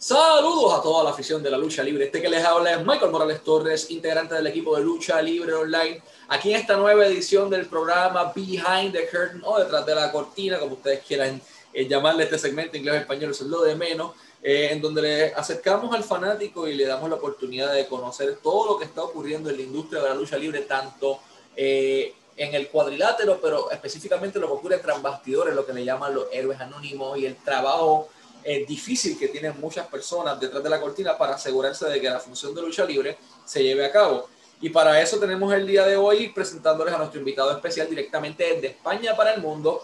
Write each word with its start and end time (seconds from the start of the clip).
Saludos 0.00 0.78
a 0.78 0.80
toda 0.80 1.02
la 1.02 1.10
afición 1.10 1.42
de 1.42 1.50
la 1.50 1.58
lucha 1.58 1.82
libre. 1.82 2.04
Este 2.04 2.22
que 2.22 2.28
les 2.28 2.44
habla 2.44 2.70
es 2.70 2.86
Michael 2.86 3.10
Morales 3.10 3.42
Torres, 3.42 3.90
integrante 3.90 4.32
del 4.32 4.46
equipo 4.46 4.76
de 4.76 4.84
lucha 4.84 5.20
libre 5.20 5.52
online. 5.54 6.00
Aquí 6.28 6.50
en 6.50 6.60
esta 6.60 6.76
nueva 6.76 7.04
edición 7.04 7.50
del 7.50 7.66
programa 7.66 8.32
Behind 8.32 8.92
the 8.92 9.08
Curtain 9.08 9.42
o 9.44 9.58
detrás 9.58 9.84
de 9.84 9.96
la 9.96 10.12
cortina, 10.12 10.60
como 10.60 10.74
ustedes 10.74 11.00
quieran 11.04 11.42
eh, 11.72 11.88
llamarle 11.88 12.22
este 12.22 12.38
segmento 12.38 12.76
inglés 12.76 13.00
español, 13.00 13.32
eso 13.32 13.42
es 13.42 13.50
lo 13.50 13.62
de 13.62 13.74
menos, 13.74 14.12
eh, 14.40 14.68
en 14.70 14.80
donde 14.80 15.02
le 15.02 15.34
acercamos 15.34 15.92
al 15.92 16.04
fanático 16.04 16.68
y 16.68 16.74
le 16.74 16.86
damos 16.86 17.10
la 17.10 17.16
oportunidad 17.16 17.74
de 17.74 17.88
conocer 17.88 18.38
todo 18.40 18.74
lo 18.74 18.78
que 18.78 18.84
está 18.84 19.02
ocurriendo 19.02 19.50
en 19.50 19.56
la 19.56 19.62
industria 19.62 20.00
de 20.00 20.10
la 20.10 20.14
lucha 20.14 20.38
libre, 20.38 20.60
tanto 20.60 21.18
eh, 21.56 22.14
en 22.36 22.54
el 22.54 22.68
cuadrilátero, 22.68 23.40
pero 23.42 23.68
específicamente 23.72 24.38
lo 24.38 24.46
que 24.46 24.52
ocurre 24.52 24.78
tras 24.78 25.02
bastidores, 25.02 25.56
lo 25.56 25.66
que 25.66 25.72
le 25.72 25.84
llaman 25.84 26.14
los 26.14 26.26
héroes 26.30 26.60
anónimos 26.60 27.18
y 27.18 27.26
el 27.26 27.34
trabajo 27.34 28.10
es 28.48 28.66
difícil 28.66 29.18
que 29.18 29.28
tienen 29.28 29.60
muchas 29.60 29.86
personas 29.88 30.40
detrás 30.40 30.62
de 30.62 30.70
la 30.70 30.80
cortina 30.80 31.18
para 31.18 31.34
asegurarse 31.34 31.86
de 31.86 32.00
que 32.00 32.08
la 32.08 32.18
función 32.18 32.54
de 32.54 32.62
lucha 32.62 32.82
libre 32.84 33.18
se 33.44 33.62
lleve 33.62 33.84
a 33.84 33.92
cabo. 33.92 34.26
Y 34.60 34.70
para 34.70 35.00
eso 35.02 35.18
tenemos 35.18 35.52
el 35.52 35.66
día 35.66 35.86
de 35.86 35.98
hoy 35.98 36.30
presentándoles 36.30 36.94
a 36.94 36.98
nuestro 36.98 37.20
invitado 37.20 37.52
especial 37.52 37.90
directamente 37.90 38.54
desde 38.54 38.68
España 38.68 39.14
para 39.14 39.34
el 39.34 39.42
mundo, 39.42 39.82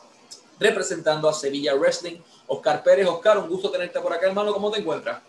representando 0.58 1.28
a 1.28 1.34
Sevilla 1.34 1.74
Wrestling, 1.74 2.16
Oscar 2.46 2.82
Pérez. 2.82 3.06
Oscar, 3.06 3.36
un 3.36 3.48
gusto 3.48 3.70
tenerte 3.70 4.00
por 4.00 4.14
acá, 4.14 4.28
hermano. 4.28 4.54
¿Cómo 4.54 4.70
te 4.70 4.80
encuentras? 4.80 5.20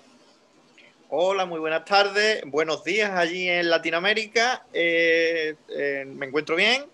Hola, 1.10 1.46
muy 1.46 1.60
buenas 1.60 1.84
tardes. 1.84 2.42
Buenos 2.46 2.86
días 2.86 3.12
allí 3.12 3.50
en 3.50 3.70
Latinoamérica. 3.70 4.66
Eh, 4.72 5.56
eh, 5.68 6.06
me 6.08 6.28
encuentro 6.28 6.56
bien. 6.56 6.86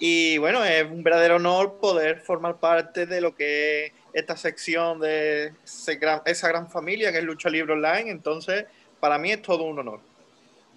Y 0.00 0.36
bueno, 0.38 0.64
es 0.64 0.82
un 0.90 1.04
verdadero 1.04 1.36
honor 1.36 1.78
poder 1.78 2.20
formar 2.22 2.58
parte 2.58 3.06
de 3.06 3.20
lo 3.20 3.36
que 3.36 3.86
es 3.86 3.92
esta 4.12 4.36
sección 4.36 5.00
de 5.00 5.52
esa 5.64 6.48
gran 6.48 6.70
familia 6.70 7.12
que 7.12 7.18
es 7.18 7.24
Lucha 7.24 7.48
Libre 7.48 7.72
Online. 7.72 8.10
Entonces, 8.10 8.64
para 8.98 9.18
mí 9.18 9.32
es 9.32 9.42
todo 9.42 9.64
un 9.64 9.78
honor. 9.78 10.00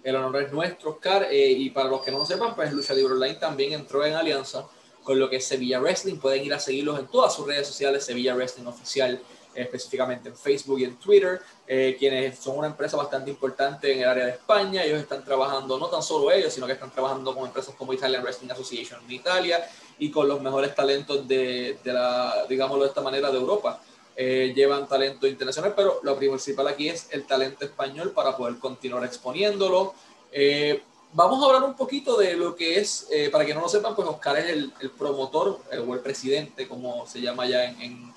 El 0.02 0.16
honor 0.16 0.42
es 0.42 0.52
nuestro, 0.52 0.90
Oscar. 0.90 1.28
Eh, 1.30 1.50
y 1.50 1.70
para 1.70 1.88
los 1.88 2.02
que 2.02 2.10
no 2.10 2.18
lo 2.18 2.26
sepan, 2.26 2.54
pues 2.54 2.72
Lucha 2.72 2.94
Libre 2.94 3.14
Online 3.14 3.34
también 3.34 3.72
entró 3.72 4.04
en 4.04 4.14
alianza 4.14 4.66
con 5.02 5.18
lo 5.18 5.28
que 5.28 5.36
es 5.36 5.46
Sevilla 5.46 5.80
Wrestling. 5.80 6.16
Pueden 6.16 6.44
ir 6.44 6.54
a 6.54 6.58
seguirlos 6.58 6.98
en 6.98 7.06
todas 7.06 7.34
sus 7.34 7.46
redes 7.46 7.66
sociales, 7.66 8.04
Sevilla 8.04 8.34
Wrestling 8.34 8.66
Oficial, 8.66 9.20
específicamente 9.54 10.28
en 10.28 10.36
Facebook 10.36 10.80
y 10.80 10.84
en 10.84 10.96
Twitter, 10.96 11.40
eh, 11.66 11.96
quienes 11.98 12.38
son 12.38 12.58
una 12.58 12.66
empresa 12.66 12.96
bastante 12.96 13.30
importante 13.30 13.92
en 13.92 14.00
el 14.00 14.08
área 14.08 14.26
de 14.26 14.32
España. 14.32 14.82
Ellos 14.82 15.00
están 15.00 15.24
trabajando, 15.24 15.78
no 15.78 15.88
tan 15.88 16.02
solo 16.02 16.30
ellos, 16.30 16.52
sino 16.52 16.66
que 16.66 16.72
están 16.72 16.90
trabajando 16.90 17.34
con 17.34 17.46
empresas 17.46 17.74
como 17.74 17.92
Italian 17.92 18.22
Wrestling 18.22 18.50
Association 18.50 19.00
en 19.04 19.12
Italia 19.12 19.64
y 19.98 20.10
con 20.10 20.28
los 20.28 20.40
mejores 20.40 20.74
talentos 20.74 21.26
de, 21.26 21.78
de 21.82 21.92
la, 21.92 22.46
digámoslo 22.48 22.84
de 22.84 22.88
esta 22.88 23.00
manera, 23.02 23.30
de 23.30 23.38
Europa. 23.38 23.80
Eh, 24.16 24.52
llevan 24.54 24.86
talento 24.88 25.26
internacional, 25.26 25.72
pero 25.74 25.98
lo 26.04 26.16
principal 26.16 26.68
aquí 26.68 26.88
es 26.88 27.08
el 27.10 27.26
talento 27.26 27.64
español 27.64 28.12
para 28.12 28.36
poder 28.36 28.58
continuar 28.58 29.04
exponiéndolo. 29.04 29.92
Eh, 30.30 30.82
vamos 31.12 31.42
a 31.42 31.46
hablar 31.46 31.68
un 31.68 31.74
poquito 31.74 32.16
de 32.16 32.34
lo 32.36 32.54
que 32.54 32.78
es, 32.78 33.08
eh, 33.10 33.28
para 33.30 33.44
que 33.44 33.54
no 33.54 33.60
lo 33.60 33.68
sepan, 33.68 33.96
pues 33.96 34.06
Oscar 34.06 34.38
es 34.38 34.50
el, 34.50 34.72
el 34.80 34.90
promotor 34.90 35.60
o 35.86 35.94
el 35.94 36.00
presidente, 36.00 36.68
como 36.68 37.06
se 37.08 37.20
llama 37.20 37.46
ya 37.46 37.64
en, 37.64 37.82
en, 37.82 38.14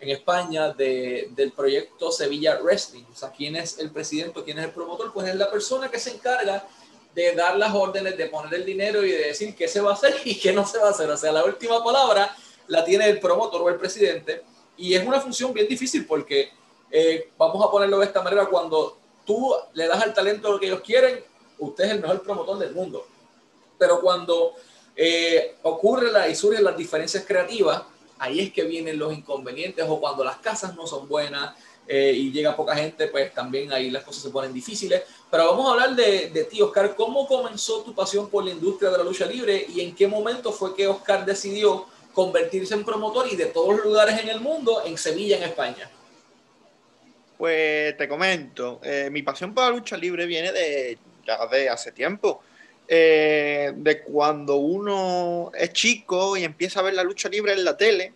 en 0.00 0.08
España, 0.10 0.72
de, 0.72 1.28
del 1.34 1.50
proyecto 1.50 2.12
Sevilla 2.12 2.60
Wrestling. 2.62 3.04
O 3.12 3.16
sea, 3.16 3.30
¿quién 3.30 3.56
es 3.56 3.78
el 3.80 3.90
presidente, 3.90 4.44
quién 4.44 4.58
es 4.60 4.66
el 4.66 4.70
promotor? 4.72 5.12
Pues 5.12 5.28
es 5.28 5.34
la 5.34 5.50
persona 5.50 5.90
que 5.90 5.98
se 5.98 6.10
encarga 6.10 6.66
de 7.14 7.34
dar 7.34 7.56
las 7.56 7.74
órdenes, 7.74 8.16
de 8.16 8.26
poner 8.26 8.54
el 8.54 8.64
dinero 8.64 9.04
y 9.04 9.10
de 9.10 9.28
decir 9.28 9.54
qué 9.54 9.68
se 9.68 9.80
va 9.80 9.90
a 9.90 9.94
hacer 9.94 10.14
y 10.24 10.38
qué 10.38 10.52
no 10.52 10.66
se 10.66 10.78
va 10.78 10.88
a 10.88 10.90
hacer. 10.90 11.10
O 11.10 11.16
sea, 11.16 11.32
la 11.32 11.44
última 11.44 11.82
palabra 11.82 12.34
la 12.68 12.84
tiene 12.84 13.08
el 13.08 13.20
promotor 13.20 13.62
o 13.62 13.68
el 13.68 13.76
presidente 13.76 14.42
y 14.76 14.94
es 14.94 15.06
una 15.06 15.20
función 15.20 15.52
bien 15.52 15.68
difícil 15.68 16.06
porque, 16.06 16.50
eh, 16.90 17.30
vamos 17.36 17.64
a 17.64 17.70
ponerlo 17.70 17.98
de 17.98 18.06
esta 18.06 18.22
manera, 18.22 18.46
cuando 18.46 18.98
tú 19.24 19.54
le 19.74 19.86
das 19.86 20.02
al 20.02 20.14
talento 20.14 20.50
lo 20.50 20.58
que 20.58 20.66
ellos 20.66 20.80
quieren, 20.80 21.22
usted 21.58 21.84
es 21.84 21.90
el 21.92 22.00
mejor 22.00 22.22
promotor 22.22 22.58
del 22.58 22.72
mundo. 22.72 23.06
Pero 23.78 24.00
cuando 24.00 24.54
eh, 24.96 25.56
ocurre 25.62 26.10
la, 26.10 26.28
y 26.28 26.34
surgen 26.34 26.64
las 26.64 26.76
diferencias 26.76 27.24
creativas, 27.26 27.82
ahí 28.18 28.40
es 28.40 28.52
que 28.52 28.64
vienen 28.64 28.98
los 28.98 29.12
inconvenientes 29.12 29.84
o 29.88 30.00
cuando 30.00 30.24
las 30.24 30.36
casas 30.38 30.74
no 30.74 30.86
son 30.86 31.08
buenas 31.08 31.54
eh, 31.86 32.12
y 32.14 32.30
llega 32.30 32.56
poca 32.56 32.76
gente, 32.76 33.08
pues 33.08 33.34
también 33.34 33.72
ahí 33.72 33.90
las 33.90 34.04
cosas 34.04 34.22
se 34.22 34.30
ponen 34.30 34.52
difíciles. 34.52 35.02
Pero 35.32 35.46
vamos 35.46 35.66
a 35.66 35.72
hablar 35.72 35.96
de, 35.96 36.28
de 36.28 36.44
ti, 36.44 36.60
Oscar. 36.60 36.94
¿Cómo 36.94 37.26
comenzó 37.26 37.82
tu 37.82 37.94
pasión 37.94 38.28
por 38.28 38.44
la 38.44 38.50
industria 38.50 38.90
de 38.90 38.98
la 38.98 39.04
lucha 39.04 39.24
libre 39.24 39.64
y 39.66 39.80
en 39.80 39.94
qué 39.94 40.06
momento 40.06 40.52
fue 40.52 40.76
que 40.76 40.86
Oscar 40.86 41.24
decidió 41.24 41.86
convertirse 42.12 42.74
en 42.74 42.84
promotor 42.84 43.26
y 43.32 43.36
de 43.36 43.46
todos 43.46 43.76
los 43.76 43.86
lugares 43.86 44.20
en 44.20 44.28
el 44.28 44.40
mundo 44.40 44.82
en 44.84 44.98
Sevilla, 44.98 45.38
en 45.38 45.44
España? 45.44 45.90
Pues 47.38 47.96
te 47.96 48.06
comento, 48.06 48.78
eh, 48.84 49.08
mi 49.10 49.22
pasión 49.22 49.54
por 49.54 49.64
la 49.64 49.70
lucha 49.70 49.96
libre 49.96 50.26
viene 50.26 50.52
de 50.52 50.98
ya 51.26 51.46
de 51.46 51.70
hace 51.70 51.92
tiempo. 51.92 52.42
Eh, 52.86 53.72
de 53.74 54.02
cuando 54.02 54.56
uno 54.56 55.50
es 55.54 55.72
chico 55.72 56.36
y 56.36 56.44
empieza 56.44 56.80
a 56.80 56.82
ver 56.82 56.92
la 56.92 57.04
lucha 57.04 57.30
libre 57.30 57.54
en 57.54 57.64
la 57.64 57.78
tele 57.78 58.12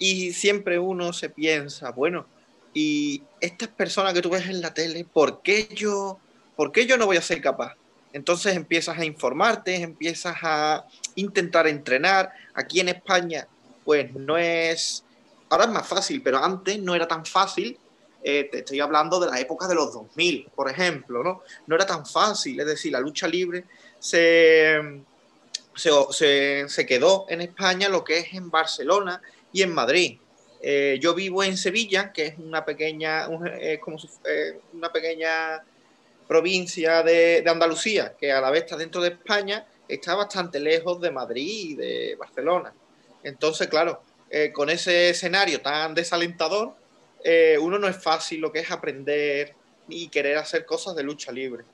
y 0.00 0.32
siempre 0.32 0.80
uno 0.80 1.12
se 1.12 1.30
piensa, 1.30 1.92
bueno, 1.92 2.26
y 2.74 3.22
estas 3.40 3.68
personas 3.68 4.14
que 4.14 4.20
tú 4.20 4.30
ves 4.30 4.46
en 4.48 4.60
la 4.60 4.74
tele, 4.74 5.04
¿por 5.04 5.42
qué 5.42 5.68
yo, 5.72 6.18
por 6.56 6.72
qué 6.72 6.86
yo 6.86 6.96
no 6.96 7.06
voy 7.06 7.18
a 7.18 7.22
ser 7.22 7.40
capaz? 7.40 7.74
Entonces 8.12 8.56
empiezas 8.56 8.98
a 8.98 9.04
informarte, 9.04 9.76
empiezas 9.76 10.36
a 10.42 10.86
intentar 11.16 11.66
entrenar. 11.66 12.32
Aquí 12.54 12.80
en 12.80 12.88
España, 12.88 13.46
pues 13.84 14.12
no 14.14 14.38
es, 14.38 15.04
ahora 15.50 15.64
es 15.64 15.70
más 15.70 15.86
fácil, 15.86 16.22
pero 16.22 16.38
antes 16.42 16.78
no 16.80 16.94
era 16.94 17.06
tan 17.06 17.26
fácil. 17.26 17.78
Eh, 18.22 18.48
te 18.50 18.58
estoy 18.58 18.80
hablando 18.80 19.20
de 19.20 19.30
la 19.30 19.38
época 19.38 19.68
de 19.68 19.74
los 19.74 19.92
2000, 19.92 20.50
por 20.54 20.70
ejemplo, 20.70 21.22
¿no? 21.22 21.42
No 21.66 21.76
era 21.76 21.86
tan 21.86 22.06
fácil, 22.06 22.58
es 22.58 22.66
decir, 22.66 22.90
la 22.90 23.00
lucha 23.00 23.28
libre 23.28 23.66
se, 23.98 24.80
se, 25.74 26.68
se 26.68 26.86
quedó 26.86 27.26
en 27.28 27.42
España 27.42 27.88
lo 27.88 28.02
que 28.02 28.18
es 28.18 28.32
en 28.32 28.50
Barcelona 28.50 29.20
y 29.52 29.62
en 29.62 29.72
Madrid. 29.72 30.18
Eh, 30.60 30.98
yo 31.00 31.14
vivo 31.14 31.44
en 31.44 31.56
Sevilla, 31.56 32.12
que 32.12 32.26
es 32.26 32.38
una 32.38 32.64
pequeña, 32.64 33.28
eh, 33.60 33.78
como 33.78 33.98
una 34.72 34.90
pequeña 34.90 35.62
provincia 36.26 37.02
de, 37.02 37.44
Andalucía, 37.46 38.14
que 38.18 38.32
a 38.32 38.40
la 38.40 38.50
vez 38.50 38.64
está 38.64 38.76
dentro 38.76 39.00
de 39.00 39.10
España, 39.10 39.66
está 39.88 40.14
bastante 40.14 40.58
lejos 40.60 41.00
de 41.00 41.10
Madrid 41.10 41.70
y 41.70 41.74
de 41.74 42.16
Barcelona. 42.16 42.72
Entonces, 43.22 43.68
claro, 43.68 44.02
eh, 44.30 44.52
con 44.52 44.70
ese 44.70 45.10
escenario 45.10 45.60
tan 45.60 45.94
desalentador, 45.94 46.74
eh, 47.24 47.58
uno 47.60 47.78
no 47.78 47.88
es 47.88 47.96
fácil 47.96 48.40
lo 48.40 48.52
que 48.52 48.60
es 48.60 48.70
aprender 48.70 49.54
y 49.88 50.08
querer 50.08 50.38
hacer 50.38 50.64
cosas 50.64 50.94
de 50.96 51.02
lucha 51.02 51.32
libre. 51.32 51.64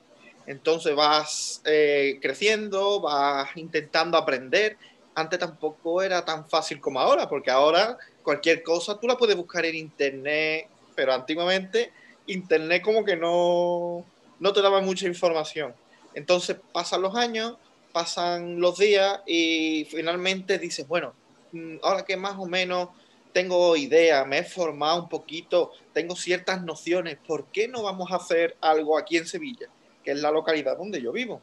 Entonces 0.45 0.95
vas 0.95 1.61
eh, 1.65 2.19
creciendo, 2.21 2.99
vas 2.99 3.55
intentando 3.55 4.17
aprender. 4.17 4.77
Antes 5.15 5.39
tampoco 5.39 6.01
era 6.01 6.25
tan 6.25 6.49
fácil 6.49 6.79
como 6.81 6.99
ahora, 6.99 7.29
porque 7.29 7.51
ahora 7.51 7.97
cualquier 8.23 8.63
cosa 8.63 8.99
tú 8.99 9.07
la 9.07 9.17
puedes 9.17 9.35
buscar 9.35 9.65
en 9.65 9.75
internet, 9.75 10.67
pero 10.95 11.13
antiguamente 11.13 11.91
internet 12.27 12.81
como 12.81 13.03
que 13.05 13.15
no, 13.15 14.05
no 14.43 14.51
te 14.51 14.61
daba 14.61 14.81
mucha 14.81 15.07
información. 15.07 15.73
Entonces 16.13 16.57
pasan 16.73 17.01
los 17.01 17.15
años, 17.15 17.55
pasan 17.93 18.59
los 18.59 18.77
días 18.77 19.21
y 19.25 19.87
finalmente 19.89 20.59
dices, 20.59 20.85
bueno, 20.85 21.13
mm, 21.53 21.77
ahora 21.81 22.03
que 22.03 22.17
más 22.17 22.35
o 22.37 22.45
menos 22.45 22.89
tengo 23.31 23.77
idea, 23.77 24.25
me 24.25 24.39
he 24.39 24.43
formado 24.43 25.03
un 25.03 25.07
poquito, 25.07 25.71
tengo 25.93 26.17
ciertas 26.17 26.61
nociones, 26.61 27.17
¿por 27.25 27.45
qué 27.53 27.69
no 27.69 27.83
vamos 27.83 28.11
a 28.11 28.17
hacer 28.17 28.57
algo 28.59 28.97
aquí 28.97 29.15
en 29.15 29.25
Sevilla, 29.25 29.67
que 30.03 30.11
es 30.11 30.21
la 30.21 30.29
localidad 30.29 30.77
donde 30.77 31.01
yo 31.01 31.13
vivo? 31.13 31.41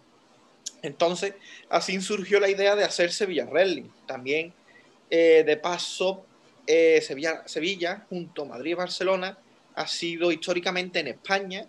Entonces, 0.83 1.35
así 1.71 1.99
surgió 2.03 2.39
la 2.39 2.51
idea 2.51 2.77
de 2.77 2.85
hacer 2.85 3.13
Sevilla 3.13 3.47
Wrestling. 3.47 3.89
También, 4.07 4.53
eh, 5.09 5.43
de 5.47 5.57
paso, 5.57 6.27
eh, 6.67 7.01
Sevilla, 7.01 7.45
Sevilla, 7.47 8.05
junto 8.11 8.43
a 8.43 8.45
Madrid 8.45 8.73
y 8.73 8.75
Barcelona, 8.75 9.39
ha 9.75 9.87
sido 9.87 10.31
históricamente 10.31 11.01
en 11.01 11.09
España 11.09 11.67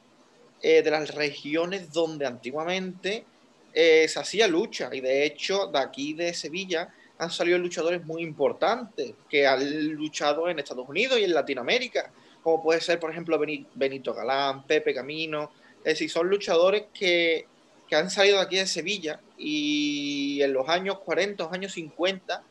eh, 0.62 0.82
de 0.84 0.92
las 0.92 1.14
regiones 1.16 1.92
donde 1.92 2.26
antiguamente 2.26 3.26
eh, 3.74 4.08
se 4.08 4.20
hacía 4.20 4.48
lucha. 4.48 4.90
Y 4.92 5.02
de 5.02 5.26
hecho, 5.26 5.68
de 5.68 5.80
aquí 5.80 6.14
de 6.14 6.34
Sevilla 6.34 6.94
han 7.18 7.32
salido 7.32 7.58
luchadores 7.58 8.04
muy 8.04 8.22
importantes 8.24 9.14
que 9.30 9.48
han 9.48 9.88
luchado 9.94 10.50
en 10.50 10.60
Estados 10.60 10.88
Unidos 10.88 11.20
y 11.20 11.24
en 11.24 11.34
Latinoamérica, 11.34 12.12
como 12.44 12.62
puede 12.64 12.82
ser, 12.82 13.00
por 13.00 13.12
ejemplo, 13.12 13.40
Benito 13.76 14.14
Galán, 14.14 14.66
Pepe 14.66 14.94
Camino. 14.94 15.52
Es 15.80 15.94
decir, 15.94 16.10
son 16.10 16.30
luchadores 16.30 16.86
que, 16.94 17.46
que 17.88 17.96
han 17.96 18.10
salido 18.10 18.38
de 18.38 18.44
aquí 18.44 18.58
de 18.58 18.68
Sevilla 18.68 19.20
y 19.38 20.42
en 20.42 20.54
los 20.54 20.68
años 20.70 21.00
40, 21.00 21.50
años 21.52 21.74
50, 21.74 22.44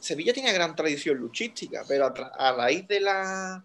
Sevilla 0.00 0.32
tiene 0.32 0.52
gran 0.52 0.76
tradición 0.76 1.16
luchística, 1.18 1.84
pero 1.88 2.06
a, 2.06 2.08
a 2.10 2.52
raíz 2.52 2.86
de 2.86 3.00
la, 3.00 3.64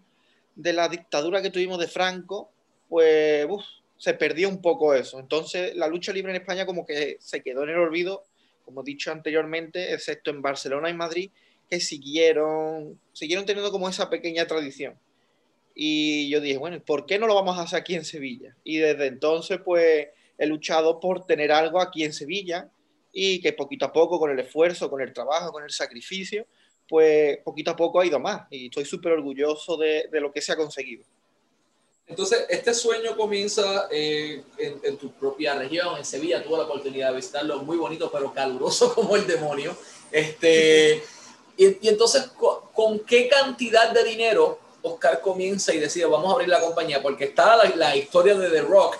de 0.54 0.72
la 0.72 0.88
dictadura 0.88 1.42
que 1.42 1.50
tuvimos 1.50 1.78
de 1.78 1.88
Franco, 1.88 2.50
pues 2.90 3.46
se 3.96 4.12
perdió 4.14 4.48
un 4.48 4.60
poco 4.60 4.92
eso. 4.92 5.18
Entonces, 5.18 5.74
la 5.76 5.88
lucha 5.88 6.12
libre 6.12 6.32
en 6.32 6.40
España 6.42 6.66
como 6.66 6.84
que 6.84 7.16
se 7.20 7.42
quedó 7.42 7.62
en 7.62 7.70
el 7.70 7.78
olvido, 7.78 8.24
como 8.64 8.82
he 8.82 8.84
dicho 8.84 9.12
anteriormente, 9.12 9.94
excepto 9.94 10.30
en 10.30 10.42
Barcelona 10.42 10.90
y 10.90 10.94
Madrid, 10.94 11.30
que 11.70 11.80
siguieron, 11.80 13.00
siguieron 13.12 13.46
teniendo 13.46 13.70
como 13.70 13.88
esa 13.88 14.10
pequeña 14.10 14.46
tradición. 14.46 14.98
Y 15.74 16.28
yo 16.28 16.40
dije, 16.40 16.58
bueno, 16.58 16.82
¿por 16.84 17.06
qué 17.06 17.18
no 17.18 17.26
lo 17.26 17.34
vamos 17.34 17.56
a 17.56 17.62
hacer 17.62 17.78
aquí 17.78 17.94
en 17.94 18.04
Sevilla? 18.04 18.56
Y 18.64 18.78
desde 18.78 19.06
entonces, 19.06 19.60
pues, 19.64 20.08
he 20.36 20.46
luchado 20.46 20.98
por 20.98 21.26
tener 21.26 21.52
algo 21.52 21.80
aquí 21.80 22.02
en 22.02 22.12
Sevilla 22.12 22.70
y 23.12 23.40
que 23.40 23.52
poquito 23.52 23.84
a 23.84 23.92
poco, 23.92 24.18
con 24.18 24.30
el 24.30 24.38
esfuerzo, 24.40 24.90
con 24.90 25.00
el 25.00 25.12
trabajo, 25.12 25.52
con 25.52 25.62
el 25.62 25.70
sacrificio, 25.70 26.46
pues 26.88 27.38
poquito 27.44 27.70
a 27.70 27.76
poco 27.76 28.00
ha 28.00 28.06
ido 28.06 28.18
más. 28.18 28.46
Y 28.50 28.66
estoy 28.66 28.84
súper 28.84 29.12
orgulloso 29.12 29.76
de, 29.76 30.08
de, 30.10 30.20
lo 30.20 30.32
que 30.32 30.40
se 30.40 30.52
ha 30.52 30.56
conseguido. 30.56 31.04
Entonces, 32.10 32.44
este 32.48 32.74
sueño 32.74 33.16
comienza 33.16 33.86
eh, 33.88 34.42
en, 34.58 34.80
en, 34.82 34.96
tu 34.96 35.12
propia 35.12 35.54
región, 35.54 35.96
en 35.96 36.04
Sevilla. 36.04 36.42
Tuve 36.42 36.58
la 36.58 36.64
oportunidad 36.64 37.10
de 37.10 37.16
visitarlo, 37.16 37.62
muy 37.62 37.76
bonito, 37.76 38.10
pero 38.10 38.34
caluroso 38.34 38.92
como 38.96 39.14
el 39.14 39.28
demonio. 39.28 39.76
Este, 40.10 41.04
y, 41.56 41.86
y 41.86 41.88
entonces, 41.88 42.24
¿con, 42.36 42.56
¿con 42.74 42.98
qué 43.00 43.28
cantidad 43.28 43.92
de 43.92 44.02
dinero 44.02 44.58
Oscar 44.82 45.20
comienza 45.20 45.72
y 45.72 45.78
decide, 45.78 46.06
vamos 46.06 46.30
a 46.30 46.32
abrir 46.32 46.48
la 46.48 46.60
compañía, 46.60 47.00
porque 47.00 47.26
está 47.26 47.56
la, 47.56 47.76
la 47.76 47.96
historia 47.96 48.34
de 48.34 48.50
The 48.50 48.62
Rock, 48.62 48.96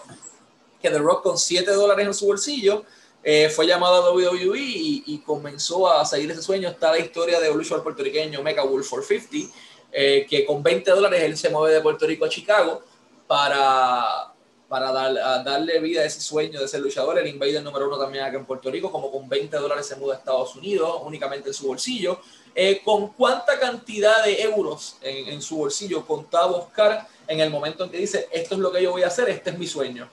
que 0.80 0.88
The 0.88 0.98
Rock 0.98 1.24
con 1.24 1.36
7 1.36 1.68
dólares 1.72 2.06
en 2.06 2.14
su 2.14 2.26
bolsillo 2.26 2.84
eh, 3.24 3.48
fue 3.50 3.66
llamado 3.66 3.96
a 3.96 4.12
WWE 4.12 4.56
y, 4.60 5.02
y, 5.04 5.18
comenzó 5.18 5.90
a 5.90 6.04
seguir 6.04 6.30
ese 6.30 6.42
sueño. 6.42 6.68
Está 6.68 6.92
la 6.92 6.98
historia 6.98 7.40
de 7.40 7.52
luchador 7.52 7.82
puertorriqueño, 7.82 8.40
Mecha 8.40 8.62
Wolf 8.62 8.88
450, 8.88 9.52
eh, 9.90 10.26
que 10.30 10.46
con 10.46 10.62
20 10.62 10.88
dólares 10.92 11.22
él 11.24 11.36
se 11.36 11.50
mueve 11.50 11.74
de 11.74 11.80
Puerto 11.80 12.06
Rico 12.06 12.24
a 12.24 12.28
Chicago 12.28 12.82
para, 13.30 14.32
para 14.68 14.90
dar, 14.90 15.44
darle 15.44 15.78
vida 15.78 16.00
a 16.00 16.04
ese 16.04 16.20
sueño 16.20 16.60
de 16.60 16.66
ser 16.66 16.80
luchador. 16.80 17.16
El 17.16 17.28
Invader 17.28 17.62
número 17.62 17.86
uno 17.86 17.96
también 17.96 18.24
acá 18.24 18.36
en 18.36 18.44
Puerto 18.44 18.72
Rico, 18.72 18.90
como 18.90 19.12
con 19.12 19.28
20 19.28 19.56
dólares 19.56 19.86
se 19.86 19.94
muda 19.94 20.16
a 20.16 20.18
Estados 20.18 20.56
Unidos, 20.56 21.00
únicamente 21.04 21.50
en 21.50 21.54
su 21.54 21.68
bolsillo. 21.68 22.20
Eh, 22.56 22.82
¿Con 22.84 23.12
cuánta 23.12 23.56
cantidad 23.60 24.24
de 24.24 24.42
euros 24.42 24.96
en, 25.00 25.28
en, 25.28 25.40
su 25.40 25.58
bolsillo 25.58 26.04
contaba 26.04 26.56
Oscar 26.56 27.06
en 27.28 27.38
el 27.38 27.50
momento 27.50 27.84
en 27.84 27.90
que 27.90 27.98
dice, 27.98 28.28
esto 28.32 28.56
es 28.56 28.60
lo 28.60 28.72
que 28.72 28.82
yo 28.82 28.90
voy 28.90 29.04
a 29.04 29.06
hacer, 29.06 29.28
este 29.28 29.50
es 29.50 29.58
mi 29.58 29.68
sueño? 29.68 30.10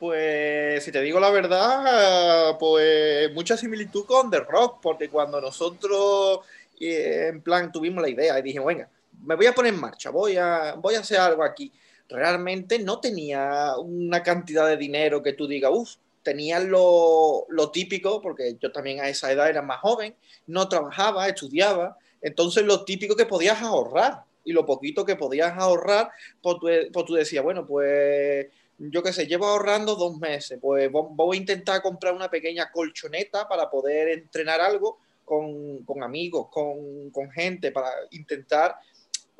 Pues, 0.00 0.82
si 0.82 0.90
te 0.90 1.02
digo 1.02 1.20
la 1.20 1.28
verdad, 1.28 2.56
pues 2.58 3.30
mucha 3.34 3.58
similitud 3.58 4.06
con 4.06 4.30
The 4.30 4.40
Rock, 4.40 4.78
porque 4.80 5.10
cuando 5.10 5.38
nosotros, 5.38 6.40
eh, 6.80 7.26
en 7.28 7.42
plan, 7.42 7.70
tuvimos 7.70 8.00
la 8.00 8.08
idea 8.08 8.38
y 8.38 8.42
dije, 8.42 8.60
venga, 8.60 8.88
me 9.22 9.34
voy 9.34 9.44
a 9.44 9.52
poner 9.52 9.74
en 9.74 9.80
marcha, 9.80 10.08
voy 10.08 10.38
a, 10.38 10.76
voy 10.78 10.94
a 10.94 11.00
hacer 11.00 11.18
algo 11.18 11.44
aquí. 11.44 11.70
Realmente 12.08 12.78
no 12.78 13.00
tenía 13.00 13.74
una 13.78 14.22
cantidad 14.22 14.66
de 14.66 14.76
dinero 14.76 15.22
que 15.22 15.32
tú 15.32 15.46
digas, 15.46 15.70
uff, 15.74 15.96
tenía 16.22 16.60
lo, 16.60 17.46
lo, 17.48 17.70
típico, 17.70 18.20
porque 18.20 18.56
yo 18.60 18.72
también 18.72 19.00
a 19.00 19.08
esa 19.08 19.30
edad 19.30 19.48
era 19.48 19.62
más 19.62 19.80
joven, 19.80 20.14
no 20.46 20.68
trabajaba, 20.68 21.28
estudiaba, 21.28 21.96
entonces 22.20 22.64
lo 22.64 22.84
típico 22.84 23.14
que 23.14 23.26
podías 23.26 23.62
ahorrar 23.62 24.24
y 24.44 24.52
lo 24.52 24.66
poquito 24.66 25.04
que 25.04 25.16
podías 25.16 25.56
ahorrar, 25.56 26.10
pues 26.42 26.56
tú, 26.60 26.68
pues 26.92 27.04
tú 27.06 27.14
decías, 27.14 27.44
bueno, 27.44 27.66
pues 27.66 28.46
yo 28.78 29.02
qué 29.02 29.12
sé, 29.12 29.26
llevo 29.26 29.46
ahorrando 29.46 29.96
dos 29.96 30.18
meses, 30.18 30.58
pues 30.60 30.90
voy 30.90 31.36
a 31.36 31.40
intentar 31.40 31.82
comprar 31.82 32.14
una 32.14 32.30
pequeña 32.30 32.70
colchoneta 32.70 33.48
para 33.48 33.70
poder 33.70 34.08
entrenar 34.08 34.60
algo 34.60 34.98
con, 35.24 35.84
con 35.84 36.02
amigos, 36.02 36.48
con, 36.50 37.10
con, 37.10 37.30
gente, 37.30 37.72
para 37.72 37.90
intentar 38.10 38.76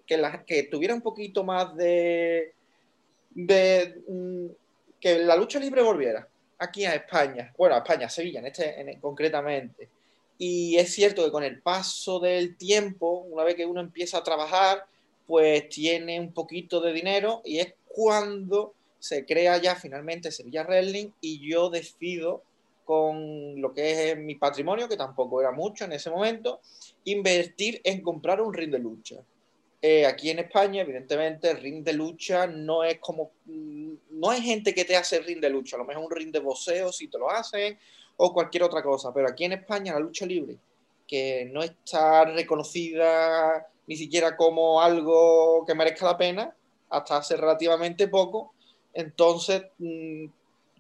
que, 0.06 0.16
la, 0.16 0.44
que 0.44 0.64
tuviera 0.64 0.94
un 0.94 1.02
poquito 1.02 1.44
más 1.44 1.76
de, 1.76 2.54
de 3.36 4.02
mm, 4.08 4.46
que 4.98 5.18
la 5.18 5.36
lucha 5.36 5.60
libre 5.60 5.82
volviera 5.82 6.26
aquí 6.58 6.86
a 6.86 6.94
España, 6.94 7.52
bueno, 7.58 7.74
a 7.74 7.78
España, 7.78 8.06
a 8.06 8.10
Sevilla 8.10 8.40
en 8.40 8.46
este, 8.46 8.80
en, 8.80 8.98
concretamente. 8.98 9.88
Y 10.38 10.76
es 10.76 10.92
cierto 10.92 11.24
que 11.24 11.30
con 11.30 11.44
el 11.44 11.60
paso 11.60 12.18
del 12.18 12.56
tiempo, 12.56 13.26
una 13.30 13.44
vez 13.44 13.54
que 13.54 13.66
uno 13.66 13.80
empieza 13.80 14.18
a 14.18 14.24
trabajar, 14.24 14.86
pues 15.26 15.68
tiene 15.68 16.18
un 16.18 16.32
poquito 16.32 16.80
de 16.80 16.92
dinero 16.92 17.42
y 17.44 17.58
es 17.58 17.74
cuando 17.86 18.74
se 18.98 19.24
crea 19.24 19.58
ya 19.58 19.76
finalmente 19.76 20.30
Sevilla 20.30 20.64
Wrestling 20.64 21.10
y 21.20 21.46
yo 21.46 21.68
decido 21.68 22.42
con 22.84 23.60
lo 23.60 23.74
que 23.74 24.12
es 24.12 24.18
mi 24.18 24.36
patrimonio, 24.36 24.88
que 24.88 24.96
tampoco 24.96 25.40
era 25.40 25.50
mucho 25.50 25.84
en 25.84 25.92
ese 25.92 26.08
momento, 26.08 26.60
invertir 27.04 27.80
en 27.84 28.00
comprar 28.00 28.40
un 28.40 28.54
ring 28.54 28.70
de 28.70 28.78
lucha. 28.78 29.16
Eh, 29.82 30.06
aquí 30.06 30.30
en 30.30 30.38
España, 30.38 30.82
evidentemente, 30.82 31.50
el 31.50 31.58
ring 31.58 31.84
de 31.84 31.92
lucha 31.92 32.46
no 32.46 32.82
es 32.82 32.98
como... 32.98 33.32
Mm, 33.44 33.92
no 34.10 34.30
hay 34.30 34.40
gente 34.40 34.74
que 34.74 34.84
te 34.84 34.96
hace 34.96 35.20
ring 35.20 35.40
de 35.40 35.50
lucha, 35.50 35.76
a 35.76 35.78
lo 35.78 35.84
mejor 35.84 36.04
un 36.04 36.10
ring 36.10 36.32
de 36.32 36.40
boxeo 36.40 36.92
si 36.92 37.08
te 37.08 37.18
lo 37.18 37.30
hacen 37.30 37.78
o 38.16 38.32
cualquier 38.32 38.62
otra 38.62 38.82
cosa, 38.82 39.12
pero 39.12 39.28
aquí 39.28 39.44
en 39.44 39.52
España 39.52 39.92
la 39.92 40.00
lucha 40.00 40.24
libre, 40.24 40.56
que 41.06 41.48
no 41.52 41.62
está 41.62 42.24
reconocida 42.24 43.66
ni 43.86 43.96
siquiera 43.96 44.36
como 44.36 44.80
algo 44.80 45.64
que 45.66 45.74
merezca 45.74 46.06
la 46.06 46.16
pena, 46.16 46.56
hasta 46.88 47.18
hace 47.18 47.36
relativamente 47.36 48.08
poco, 48.08 48.54
entonces 48.94 49.64
mmm, 49.78 50.26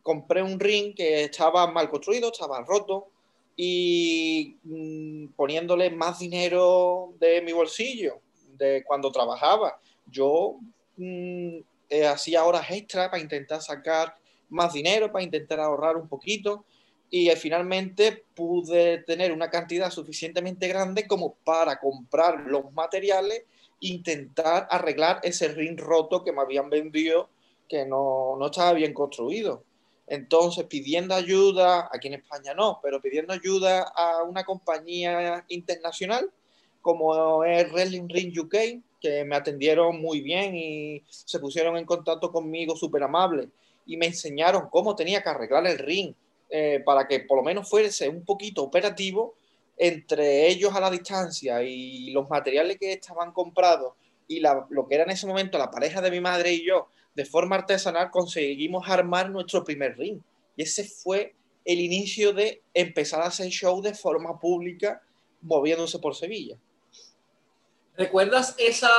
compré 0.02 0.42
un 0.42 0.58
ring 0.58 0.94
que 0.94 1.24
estaba 1.24 1.66
mal 1.66 1.90
construido, 1.90 2.32
estaba 2.32 2.62
roto 2.62 3.08
y 3.54 4.56
mmm, 4.64 5.26
poniéndole 5.36 5.90
más 5.90 6.18
dinero 6.18 7.12
de 7.20 7.42
mi 7.42 7.52
bolsillo 7.52 8.20
de 8.56 8.84
cuando 8.84 9.10
trabajaba. 9.10 9.78
Yo 10.06 10.58
mmm, 10.96 11.58
eh, 11.88 12.06
hacía 12.06 12.44
horas 12.44 12.66
extra 12.70 13.10
para 13.10 13.22
intentar 13.22 13.62
sacar 13.62 14.14
más 14.48 14.72
dinero, 14.72 15.10
para 15.10 15.24
intentar 15.24 15.60
ahorrar 15.60 15.96
un 15.96 16.08
poquito 16.08 16.64
y 17.10 17.28
eh, 17.28 17.36
finalmente 17.36 18.24
pude 18.34 18.98
tener 18.98 19.32
una 19.32 19.50
cantidad 19.50 19.90
suficientemente 19.90 20.68
grande 20.68 21.06
como 21.06 21.34
para 21.44 21.78
comprar 21.78 22.40
los 22.40 22.72
materiales 22.72 23.44
intentar 23.80 24.66
arreglar 24.70 25.20
ese 25.22 25.48
ring 25.48 25.78
roto 25.78 26.24
que 26.24 26.32
me 26.32 26.40
habían 26.40 26.70
vendido 26.70 27.28
que 27.68 27.84
no, 27.84 28.36
no 28.38 28.46
estaba 28.46 28.72
bien 28.72 28.94
construido. 28.94 29.64
Entonces, 30.06 30.64
pidiendo 30.66 31.14
ayuda, 31.14 31.88
aquí 31.92 32.06
en 32.06 32.14
España 32.14 32.54
no, 32.54 32.78
pero 32.80 33.00
pidiendo 33.00 33.32
ayuda 33.32 33.82
a 33.82 34.22
una 34.22 34.44
compañía 34.44 35.44
internacional 35.48 36.30
como 36.86 37.42
es 37.42 37.68
Wrestling 37.72 38.08
Ring 38.08 38.32
UK, 38.38 38.54
que 39.00 39.24
me 39.24 39.34
atendieron 39.34 40.00
muy 40.00 40.20
bien 40.20 40.54
y 40.54 41.02
se 41.08 41.40
pusieron 41.40 41.76
en 41.76 41.84
contacto 41.84 42.30
conmigo 42.30 42.76
súper 42.76 43.02
amables 43.02 43.48
y 43.84 43.96
me 43.96 44.06
enseñaron 44.06 44.68
cómo 44.70 44.94
tenía 44.94 45.20
que 45.20 45.28
arreglar 45.28 45.66
el 45.66 45.78
ring 45.78 46.14
eh, 46.48 46.80
para 46.86 47.08
que 47.08 47.18
por 47.20 47.38
lo 47.38 47.42
menos 47.42 47.68
fuese 47.68 48.08
un 48.08 48.24
poquito 48.24 48.62
operativo 48.62 49.34
entre 49.76 50.46
ellos 50.46 50.72
a 50.76 50.80
la 50.80 50.88
distancia 50.88 51.60
y 51.64 52.12
los 52.12 52.30
materiales 52.30 52.78
que 52.78 52.92
estaban 52.92 53.32
comprados 53.32 53.94
y 54.28 54.38
la, 54.38 54.64
lo 54.70 54.86
que 54.86 54.94
era 54.94 55.02
en 55.02 55.10
ese 55.10 55.26
momento 55.26 55.58
la 55.58 55.72
pareja 55.72 56.00
de 56.00 56.12
mi 56.12 56.20
madre 56.20 56.52
y 56.52 56.64
yo 56.64 56.86
de 57.16 57.24
forma 57.24 57.56
artesanal 57.56 58.12
conseguimos 58.12 58.88
armar 58.88 59.28
nuestro 59.28 59.64
primer 59.64 59.98
ring. 59.98 60.20
Y 60.56 60.62
ese 60.62 60.84
fue 60.84 61.34
el 61.64 61.80
inicio 61.80 62.32
de 62.32 62.62
empezar 62.72 63.22
a 63.22 63.26
hacer 63.26 63.48
show 63.48 63.82
de 63.82 63.92
forma 63.92 64.38
pública 64.38 65.02
moviéndose 65.42 65.98
por 65.98 66.14
Sevilla. 66.14 66.56
¿Recuerdas 67.96 68.54
esa, 68.58 68.90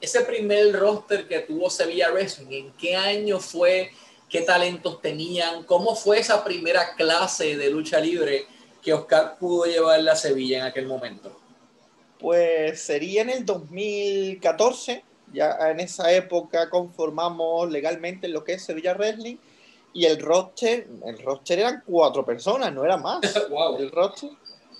ese 0.00 0.20
primer 0.22 0.72
roster 0.78 1.26
que 1.26 1.40
tuvo 1.40 1.70
Sevilla 1.70 2.10
Wrestling? 2.10 2.46
¿En 2.50 2.72
qué 2.72 2.96
año 2.96 3.40
fue? 3.40 3.90
¿Qué 4.28 4.42
talentos 4.42 5.00
tenían? 5.00 5.64
¿Cómo 5.64 5.94
fue 5.94 6.18
esa 6.18 6.44
primera 6.44 6.94
clase 6.94 7.56
de 7.56 7.70
lucha 7.70 7.98
libre 7.98 8.46
que 8.82 8.92
Oscar 8.92 9.38
pudo 9.38 9.64
llevarle 9.64 10.10
a 10.10 10.16
Sevilla 10.16 10.58
en 10.58 10.64
aquel 10.64 10.86
momento? 10.86 11.38
Pues 12.18 12.80
sería 12.80 13.22
en 13.22 13.30
el 13.30 13.44
2014 13.44 15.04
ya 15.32 15.56
en 15.70 15.80
esa 15.80 16.12
época 16.12 16.68
conformamos 16.68 17.70
legalmente 17.70 18.28
lo 18.28 18.44
que 18.44 18.54
es 18.54 18.64
Sevilla 18.64 18.94
Wrestling 18.94 19.36
y 19.94 20.04
el 20.04 20.20
roster, 20.20 20.88
el 21.04 21.22
roster 21.22 21.58
eran 21.58 21.82
cuatro 21.86 22.24
personas, 22.24 22.72
no 22.72 22.84
era 22.84 22.96
más. 22.96 23.20
wow. 23.50 23.76
El 23.78 23.90
roster 23.90 24.30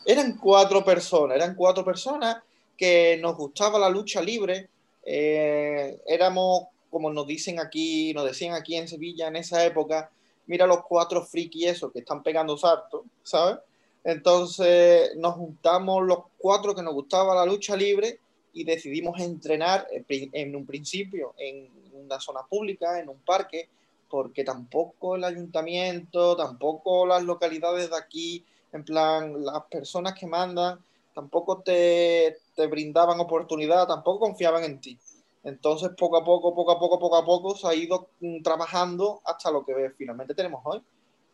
eran 0.04 0.36
cuatro 0.36 0.84
personas, 0.84 1.36
eran 1.36 1.54
cuatro 1.54 1.84
personas 1.84 2.36
que 2.82 3.16
nos 3.18 3.36
gustaba 3.36 3.78
la 3.78 3.88
lucha 3.88 4.20
libre. 4.20 4.68
Eh, 5.06 6.00
éramos, 6.04 6.64
como 6.90 7.12
nos 7.12 7.28
dicen 7.28 7.60
aquí, 7.60 8.12
nos 8.12 8.24
decían 8.24 8.54
aquí 8.54 8.74
en 8.74 8.88
Sevilla 8.88 9.28
en 9.28 9.36
esa 9.36 9.64
época, 9.64 10.10
mira 10.48 10.66
los 10.66 10.82
cuatro 10.82 11.24
friki 11.24 11.68
esos 11.68 11.92
que 11.92 12.00
están 12.00 12.24
pegando 12.24 12.58
salto, 12.58 13.04
¿sabes? 13.22 13.58
Entonces 14.02 15.14
nos 15.16 15.34
juntamos 15.34 16.04
los 16.04 16.24
cuatro 16.36 16.74
que 16.74 16.82
nos 16.82 16.94
gustaba 16.94 17.36
la 17.36 17.46
lucha 17.46 17.76
libre 17.76 18.18
y 18.52 18.64
decidimos 18.64 19.20
entrenar 19.20 19.86
en 20.08 20.56
un 20.56 20.66
principio 20.66 21.34
en 21.38 21.70
una 21.94 22.18
zona 22.18 22.40
pública, 22.50 22.98
en 22.98 23.08
un 23.08 23.20
parque, 23.20 23.68
porque 24.10 24.42
tampoco 24.42 25.14
el 25.14 25.22
ayuntamiento, 25.22 26.36
tampoco 26.36 27.06
las 27.06 27.22
localidades 27.22 27.90
de 27.90 27.96
aquí, 27.96 28.44
en 28.72 28.84
plan, 28.84 29.44
las 29.44 29.62
personas 29.70 30.14
que 30.18 30.26
mandan, 30.26 30.80
tampoco 31.14 31.60
te, 31.60 32.38
te 32.62 32.68
brindaban 32.68 33.20
oportunidad, 33.20 33.86
tampoco 33.86 34.20
confiaban 34.20 34.64
en 34.64 34.80
ti. 34.80 34.98
Entonces, 35.44 35.90
poco 35.98 36.16
a 36.16 36.24
poco, 36.24 36.54
poco 36.54 36.70
a 36.72 36.78
poco, 36.78 36.98
poco 36.98 37.16
a 37.16 37.24
poco, 37.24 37.56
se 37.56 37.66
ha 37.66 37.74
ido 37.74 38.08
mm, 38.20 38.42
trabajando 38.42 39.20
hasta 39.24 39.50
lo 39.50 39.64
que 39.64 39.90
finalmente 39.96 40.34
tenemos 40.34 40.60
hoy 40.64 40.82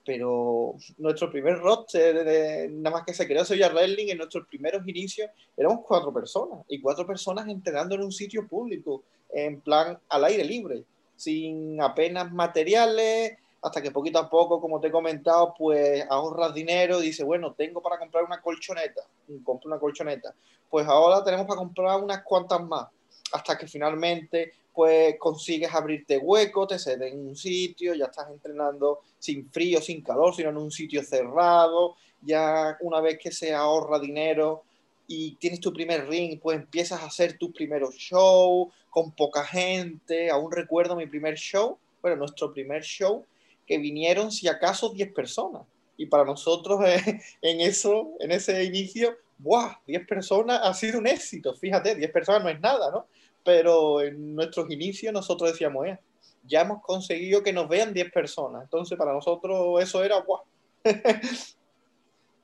pero 0.09 0.75
nuestro 0.97 1.31
primer 1.31 1.59
roster, 1.59 2.15
de, 2.15 2.25
de, 2.25 2.69
nada 2.71 2.97
más 2.97 3.05
que 3.05 3.13
se 3.13 3.27
creó 3.27 3.45
Sevilla 3.45 3.69
Wrestling, 3.69 4.09
en 4.09 4.17
nuestros 4.17 4.47
primeros 4.47 4.89
inicios 4.89 5.29
éramos 5.55 5.81
cuatro 5.87 6.11
personas, 6.15 6.65
y 6.67 6.81
cuatro 6.81 7.07
personas 7.07 7.47
entrenando 7.47 7.95
en 7.95 8.05
un 8.05 8.11
sitio 8.11 8.49
público, 8.49 9.03
en 9.31 9.61
plan 9.61 9.99
al 10.09 10.25
aire 10.25 10.45
libre, 10.45 10.83
sin 11.15 11.79
apenas 11.83 12.33
materiales, 12.33 13.37
hasta 13.61 13.83
que 13.83 13.91
poquito 13.91 14.19
a 14.19 14.31
poco, 14.31 14.61
como 14.61 14.81
te 14.81 14.89
he 14.89 14.93
comentado, 14.93 15.55
pues 15.57 16.05
ahorras 16.09 16.55
dinero 16.55 17.01
y 17.01 17.07
dices, 17.07 17.27
bueno, 17.27 17.55
tengo 17.55 17.83
para 17.83 17.99
comprar 17.99 18.25
una 18.25 18.41
colchoneta, 18.41 19.03
compro 19.45 19.69
una 19.69 19.81
colchoneta, 19.81 20.35
pues 20.71 20.87
ahora 20.87 21.25
tenemos 21.25 21.47
para 21.47 21.59
comprar 21.59 22.01
unas 22.01 22.23
cuantas 22.23 22.63
más, 22.63 22.87
hasta 23.33 23.59
que 23.59 23.67
finalmente 23.67 24.53
pues 24.73 25.17
consigues 25.19 25.75
abrirte 25.75 26.19
hueco, 26.19 26.67
te 26.67 26.79
cedes 26.79 27.13
en 27.13 27.27
un 27.27 27.35
sitio, 27.35 27.95
ya 27.95 28.05
estás 28.05 28.31
entrenando 28.31 29.01
sin 29.19 29.51
frío, 29.51 29.81
sin 29.81 30.03
calor, 30.03 30.33
sino 30.37 30.51
en 30.51 30.57
un 30.57 30.71
sitio 30.71 31.03
cerrado, 31.03 31.97
ya 32.23 32.77
una 32.81 33.01
vez 33.01 33.19
que 33.19 33.33
se 33.33 33.53
ahorra 33.53 33.99
dinero 33.99 34.63
y 35.09 35.35
tienes 35.35 35.59
tu 35.59 35.73
primer 35.73 36.07
ring, 36.07 36.39
pues 36.41 36.57
empiezas 36.59 37.03
a 37.03 37.07
hacer 37.07 37.39
tus 37.39 37.51
primeros 37.51 37.97
shows 37.97 38.69
con 38.89 39.11
poca 39.11 39.43
gente, 39.45 40.31
aún 40.31 40.53
recuerdo 40.53 40.95
mi 40.95 41.07
primer 41.07 41.35
show, 41.37 41.77
bueno, 42.01 42.17
nuestro 42.17 42.53
primer 42.53 42.85
show, 42.85 43.25
que 43.69 43.79
vinieron 43.79 44.33
si 44.33 44.49
acaso 44.49 44.89
10 44.89 45.13
personas. 45.13 45.63
Y 45.97 46.07
para 46.07 46.25
nosotros 46.25 46.81
eh, 46.85 47.21
en 47.43 47.61
eso, 47.61 48.15
en 48.19 48.33
ese 48.33 48.65
inicio, 48.65 49.17
¡buah! 49.37 49.77
10 49.87 50.07
personas 50.07 50.61
ha 50.65 50.75
sido 50.75 50.99
un 50.99 51.07
éxito. 51.07 51.55
Fíjate, 51.55 51.95
10 51.95 52.11
personas 52.11 52.43
no 52.43 52.49
es 52.49 52.61
nada, 52.61 52.91
¿no? 52.91 53.07
pero 53.49 54.03
en 54.03 54.35
nuestros 54.35 54.71
inicios 54.71 55.11
nosotros 55.11 55.53
decíamos, 55.53 55.87
eh, 55.87 55.99
ya 56.45 56.61
hemos 56.61 56.83
conseguido 56.83 57.43
que 57.43 57.51
nos 57.51 57.67
vean 57.67 57.95
10 57.95 58.13
personas. 58.13 58.63
Entonces, 58.63 58.99
para 58.99 59.15
nosotros 59.15 59.83
eso 59.83 60.05
era 60.05 60.21
guau. 60.21 60.43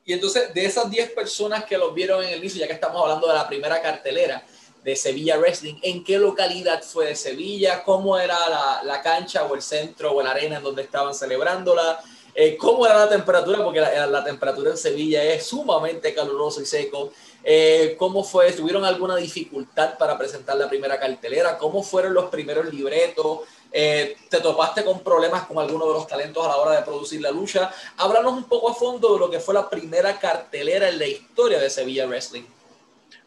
y 0.06 0.14
entonces, 0.14 0.54
de 0.54 0.64
esas 0.64 0.90
10 0.90 1.10
personas 1.10 1.64
que 1.66 1.76
los 1.76 1.92
vieron 1.92 2.24
en 2.24 2.30
el 2.30 2.38
inicio, 2.38 2.58
ya 2.58 2.66
que 2.66 2.72
estamos 2.72 3.02
hablando 3.02 3.28
de 3.28 3.34
la 3.34 3.46
primera 3.46 3.82
cartelera 3.82 4.42
de 4.84 4.94
Sevilla 4.94 5.38
Wrestling, 5.38 5.76
¿en 5.82 6.04
qué 6.04 6.18
localidad 6.18 6.82
fue 6.82 7.06
de 7.06 7.16
Sevilla? 7.16 7.82
¿Cómo 7.82 8.18
era 8.18 8.36
la, 8.48 8.82
la 8.84 9.02
cancha 9.02 9.44
o 9.44 9.54
el 9.54 9.62
centro 9.62 10.12
o 10.12 10.22
la 10.22 10.32
arena 10.32 10.58
en 10.58 10.62
donde 10.62 10.82
estaban 10.82 11.14
celebrándola? 11.14 12.00
Eh, 12.36 12.56
¿Cómo 12.56 12.84
era 12.84 12.98
la 12.98 13.08
temperatura? 13.08 13.62
Porque 13.62 13.80
la, 13.80 14.24
temperatura 14.24 14.70
en 14.70 14.76
Sevilla 14.76 15.22
es 15.22 15.46
sumamente 15.46 16.12
caluroso 16.12 16.60
y 16.60 16.66
seco. 16.66 17.12
Eh, 17.44 17.94
¿Cómo 17.96 18.24
fue? 18.24 18.50
¿Tuvieron 18.52 18.84
alguna 18.84 19.16
dificultad 19.16 19.96
para 19.96 20.18
presentar 20.18 20.56
la 20.56 20.68
primera 20.68 20.98
cartelera? 20.98 21.56
¿Cómo 21.56 21.82
fueron 21.82 22.12
los 22.12 22.26
primeros 22.26 22.72
libretos? 22.72 23.40
Eh, 23.70 24.16
¿Te 24.28 24.40
topaste 24.40 24.84
con 24.84 25.00
problemas 25.00 25.46
con 25.46 25.58
alguno 25.58 25.86
de 25.86 25.92
los 25.92 26.06
talentos 26.08 26.44
a 26.44 26.48
la 26.48 26.56
hora 26.56 26.76
de 26.76 26.82
producir 26.82 27.20
la 27.20 27.30
lucha? 27.30 27.72
Háblanos 27.98 28.32
un 28.32 28.44
poco 28.44 28.70
a 28.70 28.74
fondo 28.74 29.14
de 29.14 29.20
lo 29.20 29.30
que 29.30 29.38
fue 29.38 29.54
la 29.54 29.70
primera 29.70 30.18
cartelera 30.18 30.88
en 30.88 30.98
la 30.98 31.06
historia 31.06 31.60
de 31.60 31.70
Sevilla 31.70 32.06
Wrestling. 32.06 32.44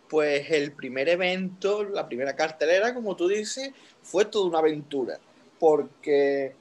Pues 0.10 0.50
el 0.52 0.72
primer 0.72 1.10
evento, 1.10 1.84
la 1.84 2.08
primera 2.08 2.36
cartelera, 2.36 2.94
como 2.94 3.16
tú 3.16 3.28
dices, 3.28 3.72
fue 4.02 4.26
toda 4.26 4.48
una 4.48 4.60
aventura. 4.60 5.20
Porque 5.60 6.54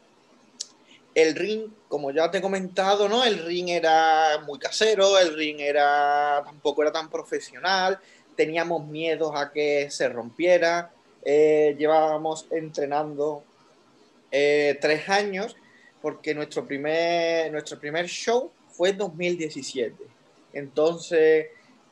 el 1.15 1.35
ring, 1.35 1.71
como 1.89 2.11
ya 2.11 2.31
te 2.31 2.39
he 2.39 2.43
comentado, 2.43 3.09
¿no? 3.09 3.25
El 3.25 3.39
ring 3.39 3.71
era 3.71 4.39
muy 4.47 4.59
casero, 4.59 5.19
el 5.19 5.35
ring 5.35 5.61
era 5.61 6.43
tampoco 6.45 6.83
era 6.83 6.93
tan 6.93 7.09
profesional, 7.09 7.99
teníamos 8.37 8.87
miedos 8.87 9.33
a 9.35 9.51
que 9.51 9.91
se 9.91 10.09
rompiera, 10.09 10.91
eh, 11.25 11.75
llevábamos 11.79 12.47
entrenando 12.51 13.43
eh, 14.31 14.77
tres 14.81 15.09
años 15.09 15.57
porque 16.03 16.35
nuestro 16.35 16.67
primer, 16.67 17.51
nuestro 17.51 17.81
primer 17.81 18.07
show 18.07 18.53
fue 18.69 18.91
en 18.91 18.99
2017. 18.99 19.95
Entonces, 20.53 21.47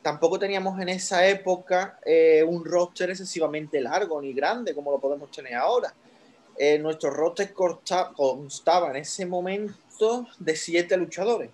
tampoco 0.05 0.39
teníamos 0.39 0.79
en 0.81 0.91
esa 0.91 1.27
época 1.27 1.99
eh, 2.05 2.45
un 2.47 2.65
roster 2.65 3.11
excesivamente 3.11 3.81
largo 3.81 4.23
ni 4.23 4.33
grande 4.33 4.73
como 4.73 4.93
lo 4.93 5.01
podemos 5.01 5.31
tener 5.33 5.55
ahora 5.55 5.93
eh, 6.57 6.79
nuestro 6.79 7.11
roster 7.11 7.53
constaba 7.53 8.91
en 8.91 8.97
ese 8.97 9.27
momento 9.27 10.27
de 10.39 10.55
siete 10.55 10.97
luchadores. 10.97 11.51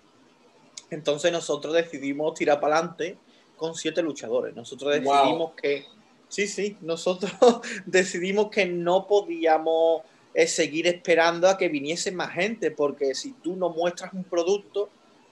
Entonces 0.91 1.31
nosotros 1.31 1.73
decidimos 1.73 2.35
tirar 2.35 2.59
para 2.59 2.77
adelante 2.77 3.17
con 3.57 3.73
siete 3.73 4.01
luchadores. 4.03 4.55
Nosotros 4.55 4.93
decidimos 4.93 5.53
que, 5.53 5.85
sí, 6.27 6.47
sí, 6.47 6.77
nosotros 6.81 7.31
decidimos 7.85 8.49
que 8.49 8.65
no 8.65 9.07
podíamos 9.07 10.03
eh, 10.33 10.47
seguir 10.47 10.85
esperando 10.87 11.49
a 11.49 11.57
que 11.57 11.69
viniese 11.69 12.11
más 12.11 12.33
gente, 12.33 12.69
porque 12.69 13.15
si 13.15 13.33
tú 13.33 13.55
no 13.55 13.69
muestras 13.69 14.13
un 14.13 14.23
producto, 14.23 14.89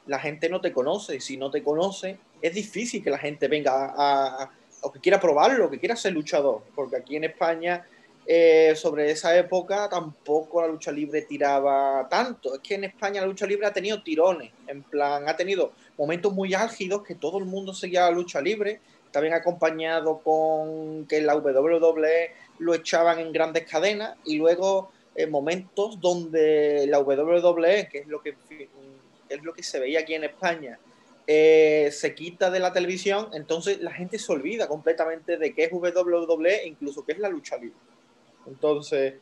la 0.07 0.17
gente 0.17 0.49
no 0.49 0.61
te 0.61 0.73
conoce. 0.73 1.17
Y 1.17 1.21
si 1.21 1.37
no 1.37 1.51
te 1.51 1.61
conoce, 1.61 2.17
es 2.41 2.53
difícil 2.53 3.03
que 3.03 3.09
la 3.09 3.17
gente 3.17 3.47
venga 3.47 3.93
a, 3.95 4.49
o 4.81 4.91
que 4.91 4.99
quiera 4.99 5.19
probarlo, 5.19 5.69
que 5.69 5.79
quiera 5.79 5.95
ser 5.95 6.13
luchador, 6.13 6.63
porque 6.75 6.97
aquí 6.97 7.15
en 7.15 7.25
España 7.25 7.85
eh, 8.25 8.75
sobre 8.75 9.09
esa 9.09 9.35
época 9.35 9.89
tampoco 9.89 10.61
la 10.61 10.67
lucha 10.67 10.91
libre 10.91 11.23
tiraba 11.23 12.07
tanto. 12.09 12.55
Es 12.55 12.59
que 12.61 12.75
en 12.75 12.83
España 12.83 13.21
la 13.21 13.27
lucha 13.27 13.45
libre 13.45 13.65
ha 13.65 13.73
tenido 13.73 14.03
tirones, 14.03 14.51
en 14.67 14.83
plan, 14.83 15.27
ha 15.27 15.35
tenido 15.35 15.71
momentos 15.97 16.33
muy 16.33 16.53
álgidos 16.53 17.03
que 17.03 17.15
todo 17.15 17.39
el 17.39 17.45
mundo 17.45 17.73
seguía 17.73 18.01
la 18.01 18.11
lucha 18.11 18.39
libre, 18.39 18.81
también 19.11 19.33
acompañado 19.33 20.19
con 20.19 21.07
que 21.07 21.21
la 21.21 21.35
WWE 21.35 22.31
lo 22.59 22.73
echaban 22.75 23.19
en 23.19 23.31
grandes 23.31 23.65
cadenas 23.65 24.15
y 24.25 24.37
luego 24.37 24.91
eh, 25.15 25.25
momentos 25.25 25.99
donde 25.99 26.85
la 26.87 26.99
WWE, 26.99 27.89
que 27.91 27.99
es 27.99 28.07
lo 28.07 28.21
que, 28.21 28.35
es 29.27 29.43
lo 29.43 29.53
que 29.53 29.63
se 29.63 29.79
veía 29.79 30.01
aquí 30.01 30.13
en 30.13 30.25
España, 30.25 30.77
eh, 31.31 31.91
se 31.91 32.15
quita 32.15 32.49
de 32.49 32.59
la 32.59 32.73
televisión, 32.73 33.27
entonces 33.33 33.81
la 33.81 33.91
gente 33.91 34.17
se 34.17 34.31
olvida 34.31 34.67
completamente 34.67 35.37
de 35.37 35.53
qué 35.53 35.65
es 35.65 35.71
WWE 35.71 36.65
incluso 36.65 37.05
qué 37.05 37.11
es 37.11 37.19
la 37.19 37.29
lucha 37.29 37.55
libre. 37.55 37.77
Entonces, 38.47 39.13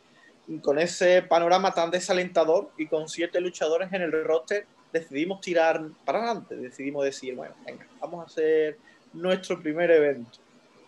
con 0.61 0.79
ese 0.79 1.21
panorama 1.23 1.73
tan 1.73 1.91
desalentador 1.91 2.71
y 2.77 2.87
con 2.87 3.09
siete 3.09 3.41
luchadores 3.41 3.91
en 3.91 4.03
el 4.03 4.23
roster, 4.23 4.65
decidimos 4.93 5.41
tirar 5.41 5.83
para 6.05 6.19
adelante. 6.19 6.55
Decidimos 6.55 7.03
decir, 7.03 7.35
bueno, 7.35 7.55
venga, 7.65 7.85
vamos 7.99 8.21
a 8.23 8.27
hacer 8.27 8.77
nuestro 9.11 9.61
primer 9.61 9.91
evento. 9.91 10.39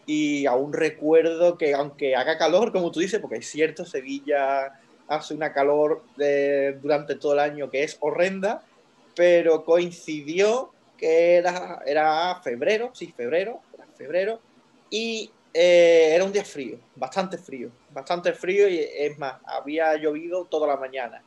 Y 0.06 0.46
aún 0.46 0.72
recuerdo 0.72 1.58
que 1.58 1.74
aunque 1.74 2.16
haga 2.16 2.38
calor, 2.38 2.72
como 2.72 2.92
tú 2.92 3.02
dices, 3.02 3.20
porque 3.20 3.40
es 3.40 3.50
cierto, 3.50 3.84
Sevilla 3.84 4.72
hace 5.10 5.34
una 5.34 5.52
calor 5.52 6.02
durante 6.82 7.16
todo 7.16 7.34
el 7.34 7.40
año 7.40 7.70
que 7.70 7.84
es 7.84 7.98
horrenda, 8.00 8.64
pero 9.16 9.66
coincidió 9.66 10.72
que 11.00 11.36
era, 11.36 12.42
febrero, 12.44 12.92
sí, 12.94 13.14
febrero, 13.16 13.62
febrero, 13.98 14.40
y 14.90 15.32
eh, 15.54 16.12
era 16.14 16.24
un 16.26 16.32
día 16.32 16.44
frío, 16.44 16.78
bastante 16.96 17.38
frío, 17.38 17.72
bastante 17.92 18.34
frío 18.34 18.68
y 18.68 18.80
es 18.80 19.18
más, 19.18 19.42
había 19.46 19.96
llovido 19.96 20.46
toda 20.46 20.68
la 20.68 20.78
mañana. 20.78 21.24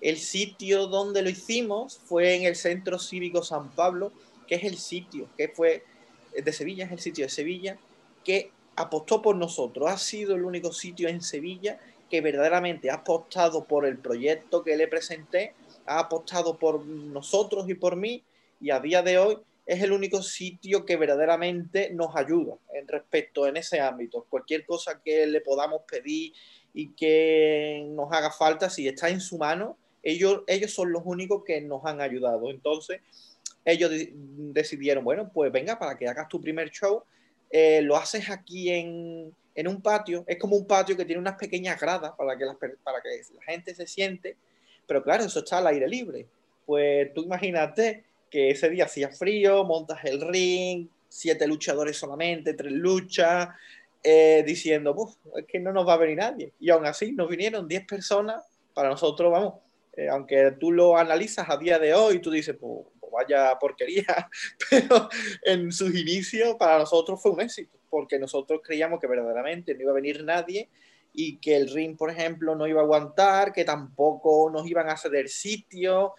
El 0.00 0.18
sitio 0.18 0.86
donde 0.86 1.22
lo 1.22 1.30
hicimos 1.30 1.98
fue 2.04 2.36
en 2.36 2.44
el 2.44 2.54
Centro 2.54 2.98
Cívico 2.98 3.42
San 3.42 3.70
Pablo, 3.70 4.12
que 4.46 4.54
es 4.54 4.64
el 4.64 4.76
sitio 4.76 5.28
que 5.36 5.48
fue 5.48 5.84
de 6.32 6.52
Sevilla, 6.52 6.84
es 6.84 6.92
el 6.92 7.00
sitio 7.00 7.24
de 7.24 7.30
Sevilla, 7.30 7.78
que 8.24 8.52
apostó 8.76 9.22
por 9.22 9.36
nosotros. 9.36 9.90
Ha 9.90 9.98
sido 9.98 10.34
el 10.34 10.44
único 10.44 10.72
sitio 10.72 11.08
en 11.08 11.22
Sevilla 11.22 11.80
que 12.10 12.20
verdaderamente 12.20 12.90
ha 12.90 12.96
apostado 12.96 13.64
por 13.64 13.86
el 13.86 13.98
proyecto 13.98 14.62
que 14.62 14.76
le 14.76 14.86
presenté, 14.86 15.54
ha 15.86 15.98
apostado 15.98 16.56
por 16.56 16.84
nosotros 16.84 17.68
y 17.68 17.74
por 17.74 17.96
mí, 17.96 18.22
y 18.60 18.70
a 18.70 18.80
día 18.80 19.02
de 19.02 19.18
hoy 19.18 19.38
es 19.66 19.82
el 19.82 19.92
único 19.92 20.22
sitio 20.22 20.86
que 20.86 20.96
verdaderamente 20.96 21.90
nos 21.92 22.14
ayuda 22.14 22.56
en 22.72 22.86
respecto 22.86 23.46
en 23.46 23.56
ese 23.56 23.80
ámbito. 23.80 24.26
Cualquier 24.30 24.64
cosa 24.64 25.02
que 25.04 25.26
le 25.26 25.40
podamos 25.40 25.82
pedir 25.90 26.32
y 26.72 26.94
que 26.94 27.84
nos 27.88 28.12
haga 28.12 28.30
falta, 28.30 28.70
si 28.70 28.86
está 28.86 29.08
en 29.08 29.20
su 29.20 29.38
mano, 29.38 29.76
ellos, 30.02 30.42
ellos 30.46 30.72
son 30.72 30.92
los 30.92 31.02
únicos 31.04 31.42
que 31.44 31.60
nos 31.60 31.84
han 31.84 32.00
ayudado. 32.00 32.48
Entonces, 32.50 33.00
ellos 33.64 33.90
decidieron, 33.90 35.02
bueno, 35.02 35.28
pues 35.34 35.50
venga, 35.50 35.78
para 35.78 35.98
que 35.98 36.06
hagas 36.06 36.28
tu 36.28 36.40
primer 36.40 36.70
show, 36.70 37.02
eh, 37.50 37.82
lo 37.82 37.96
haces 37.96 38.30
aquí 38.30 38.70
en, 38.70 39.34
en, 39.56 39.68
un 39.68 39.82
patio. 39.82 40.22
Es 40.28 40.38
como 40.38 40.54
un 40.54 40.66
patio 40.66 40.96
que 40.96 41.04
tiene 41.04 41.20
unas 41.20 41.36
pequeñas 41.36 41.80
gradas 41.80 42.12
para 42.16 42.38
que, 42.38 42.44
para 42.84 43.00
que 43.02 43.08
la 43.34 43.42
gente 43.42 43.74
se 43.74 43.88
siente, 43.88 44.36
pero 44.86 45.02
claro, 45.02 45.24
eso 45.24 45.40
está 45.40 45.58
al 45.58 45.66
aire 45.66 45.88
libre. 45.88 46.28
Pues 46.64 47.12
tú 47.14 47.22
imagínate 47.22 48.04
que 48.36 48.50
ese 48.50 48.68
día 48.68 48.84
hacía 48.84 49.08
frío, 49.08 49.64
montas 49.64 50.04
el 50.04 50.20
ring, 50.20 50.88
siete 51.08 51.46
luchadores 51.46 51.96
solamente, 51.96 52.52
tres 52.52 52.70
luchas, 52.70 53.48
eh, 54.02 54.44
diciendo, 54.46 54.94
es 55.38 55.46
que 55.46 55.58
no 55.58 55.72
nos 55.72 55.88
va 55.88 55.94
a 55.94 55.96
venir 55.96 56.18
nadie. 56.18 56.52
Y 56.60 56.68
aún 56.68 56.84
así 56.84 57.12
nos 57.12 57.30
vinieron 57.30 57.66
10 57.66 57.86
personas, 57.86 58.44
para 58.74 58.90
nosotros, 58.90 59.32
vamos, 59.32 59.54
eh, 59.96 60.10
aunque 60.10 60.54
tú 60.60 60.70
lo 60.70 60.98
analizas 60.98 61.48
a 61.48 61.56
día 61.56 61.78
de 61.78 61.94
hoy, 61.94 62.18
tú 62.18 62.30
dices, 62.30 62.54
pues, 62.60 62.86
pues, 63.00 63.10
vaya 63.10 63.58
porquería, 63.58 64.28
pero 64.70 65.08
en 65.42 65.72
sus 65.72 65.94
inicios 65.94 66.56
para 66.58 66.80
nosotros 66.80 67.18
fue 67.22 67.30
un 67.30 67.40
éxito, 67.40 67.78
porque 67.88 68.18
nosotros 68.18 68.60
creíamos 68.62 69.00
que 69.00 69.06
verdaderamente 69.06 69.74
no 69.74 69.80
iba 69.80 69.92
a 69.92 69.94
venir 69.94 70.22
nadie 70.24 70.68
y 71.14 71.38
que 71.38 71.56
el 71.56 71.70
ring, 71.70 71.96
por 71.96 72.10
ejemplo, 72.10 72.54
no 72.54 72.66
iba 72.66 72.82
a 72.82 72.84
aguantar, 72.84 73.54
que 73.54 73.64
tampoco 73.64 74.50
nos 74.50 74.66
iban 74.66 74.90
a 74.90 74.98
ceder 74.98 75.30
sitio, 75.30 76.12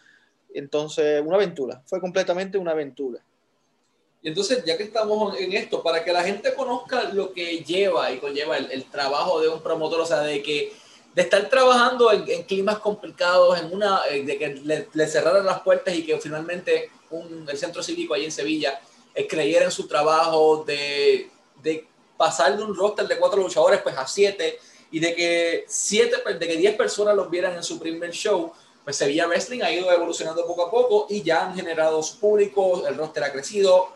entonces, 0.53 1.21
una 1.25 1.35
aventura, 1.35 1.81
fue 1.85 1.99
completamente 1.99 2.57
una 2.57 2.71
aventura. 2.71 3.21
Y 4.21 4.29
entonces, 4.29 4.63
ya 4.65 4.77
que 4.77 4.83
estamos 4.83 5.39
en 5.39 5.53
esto, 5.53 5.83
para 5.83 6.03
que 6.03 6.11
la 6.11 6.23
gente 6.23 6.53
conozca 6.53 7.03
lo 7.13 7.31
que 7.33 7.59
lleva 7.59 8.11
y 8.11 8.17
conlleva 8.17 8.57
el, 8.57 8.85
trabajo 8.85 9.39
de 9.39 9.47
un 9.47 9.61
promotor, 9.61 10.01
o 10.01 10.05
sea, 10.05 10.21
de 10.21 10.41
que 10.41 10.73
de 11.13 11.21
estar 11.21 11.49
trabajando 11.49 12.11
en, 12.11 12.43
climas 12.43 12.79
complicados, 12.79 13.59
en 13.59 13.73
una, 13.73 14.01
eh, 14.09 14.23
de 14.23 14.37
que 14.37 14.49
le, 14.93 15.07
cerraran 15.07 15.45
las 15.45 15.61
puertas 15.61 15.95
y 15.95 16.05
que 16.05 16.19
finalmente 16.19 16.91
un, 17.09 17.47
el 17.49 17.57
centro 17.57 17.81
cívico 17.81 18.13
ahí 18.13 18.25
en 18.25 18.31
Sevilla 18.31 18.79
eh, 19.15 19.27
creyera 19.27 19.65
en 19.65 19.71
su 19.71 19.87
trabajo, 19.87 20.63
de, 20.63 21.29
de 21.63 21.87
pasar 22.17 22.57
de 22.57 22.63
un 22.63 22.75
roster 22.75 23.07
de 23.07 23.17
cuatro 23.17 23.41
luchadores 23.41 23.81
pues 23.81 23.97
a 23.97 24.05
siete 24.07 24.59
y 24.91 24.99
de 24.99 25.15
que 25.15 25.65
siete, 25.67 26.17
de 26.33 26.47
que 26.47 26.57
diez 26.57 26.75
personas 26.75 27.15
los 27.15 27.29
vieran 27.29 27.55
en 27.55 27.63
su 27.63 27.79
primer 27.79 28.11
show, 28.11 28.51
pues 28.87 28.95
Sevilla 28.95 29.27
Wrestling 29.27 29.61
ha 29.63 29.69
ido 29.69 29.91
evolucionando 29.91 30.47
poco 30.47 30.65
a 30.65 30.71
poco 30.71 31.07
y 31.09 31.21
ya 31.21 31.45
han 31.45 31.53
generado 31.53 32.01
su 32.01 32.21
público, 32.21 32.87
el 32.87 32.95
roster 32.95 33.21
ha 33.25 33.33
crecido, 33.33 33.89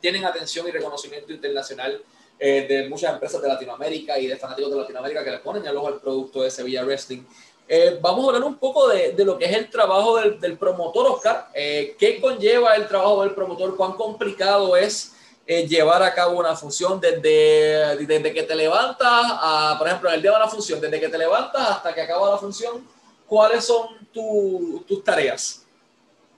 tienen 0.00 0.24
atención 0.24 0.68
y 0.68 0.70
reconocimiento 0.70 1.32
internacional 1.32 2.00
eh, 2.38 2.64
de 2.68 2.88
muchas 2.88 3.12
empresas 3.12 3.42
de 3.42 3.48
Latinoamérica 3.48 4.20
y 4.20 4.28
de 4.28 4.36
fanáticos 4.36 4.70
de 4.70 4.76
Latinoamérica 4.76 5.24
que 5.24 5.32
le 5.32 5.38
ponen 5.38 5.66
el 5.66 5.76
ojo 5.76 5.88
al 5.88 6.00
producto 6.00 6.42
de 6.42 6.50
Sevilla 6.52 6.84
Wrestling. 6.84 7.24
Eh, 7.66 7.98
vamos 8.00 8.24
a 8.24 8.28
hablar 8.28 8.44
un 8.44 8.56
poco 8.56 8.86
de, 8.86 9.14
de, 9.14 9.24
lo 9.24 9.36
que 9.36 9.46
es 9.46 9.52
el 9.52 9.68
trabajo 9.68 10.18
del, 10.18 10.38
del 10.38 10.56
promotor, 10.56 11.08
Oscar. 11.08 11.48
Eh, 11.52 11.96
¿Qué 11.98 12.20
conlleva 12.20 12.76
el 12.76 12.86
trabajo 12.86 13.22
del 13.22 13.34
promotor? 13.34 13.76
¿Cuán 13.76 13.94
complicado 13.94 14.76
es 14.76 15.12
llevar 15.44 16.04
a 16.04 16.14
cabo 16.14 16.38
una 16.38 16.54
función 16.54 17.00
desde, 17.00 17.96
desde 18.06 18.32
que 18.32 18.44
te 18.44 18.54
levantas, 18.54 19.08
a, 19.10 19.74
por 19.76 19.88
ejemplo, 19.88 20.08
el 20.08 20.22
día 20.22 20.30
de 20.30 20.36
una 20.36 20.46
función, 20.46 20.80
desde 20.80 21.00
que 21.00 21.08
te 21.08 21.18
levantas 21.18 21.68
hasta 21.68 21.92
que 21.92 22.02
acaba 22.02 22.30
la 22.30 22.38
función? 22.38 22.86
¿Cuáles 23.26 23.64
son 23.64 23.99
tus 24.12 25.04
tareas? 25.04 25.66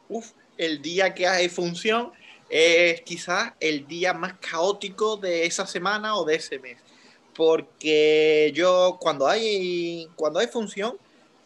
Uf, 0.08 0.30
el 0.56 0.80
día 0.82 1.14
que 1.14 1.26
hay 1.26 1.48
función 1.48 2.12
es 2.48 3.00
quizás 3.02 3.52
el 3.60 3.86
día 3.86 4.12
más 4.12 4.34
caótico 4.34 5.16
de 5.16 5.46
esa 5.46 5.66
semana 5.66 6.16
o 6.16 6.24
de 6.24 6.36
ese 6.36 6.58
mes. 6.58 6.78
Porque 7.34 8.52
yo 8.54 8.98
cuando 9.00 9.26
hay, 9.26 10.06
cuando 10.16 10.38
hay 10.38 10.48
función, 10.48 10.98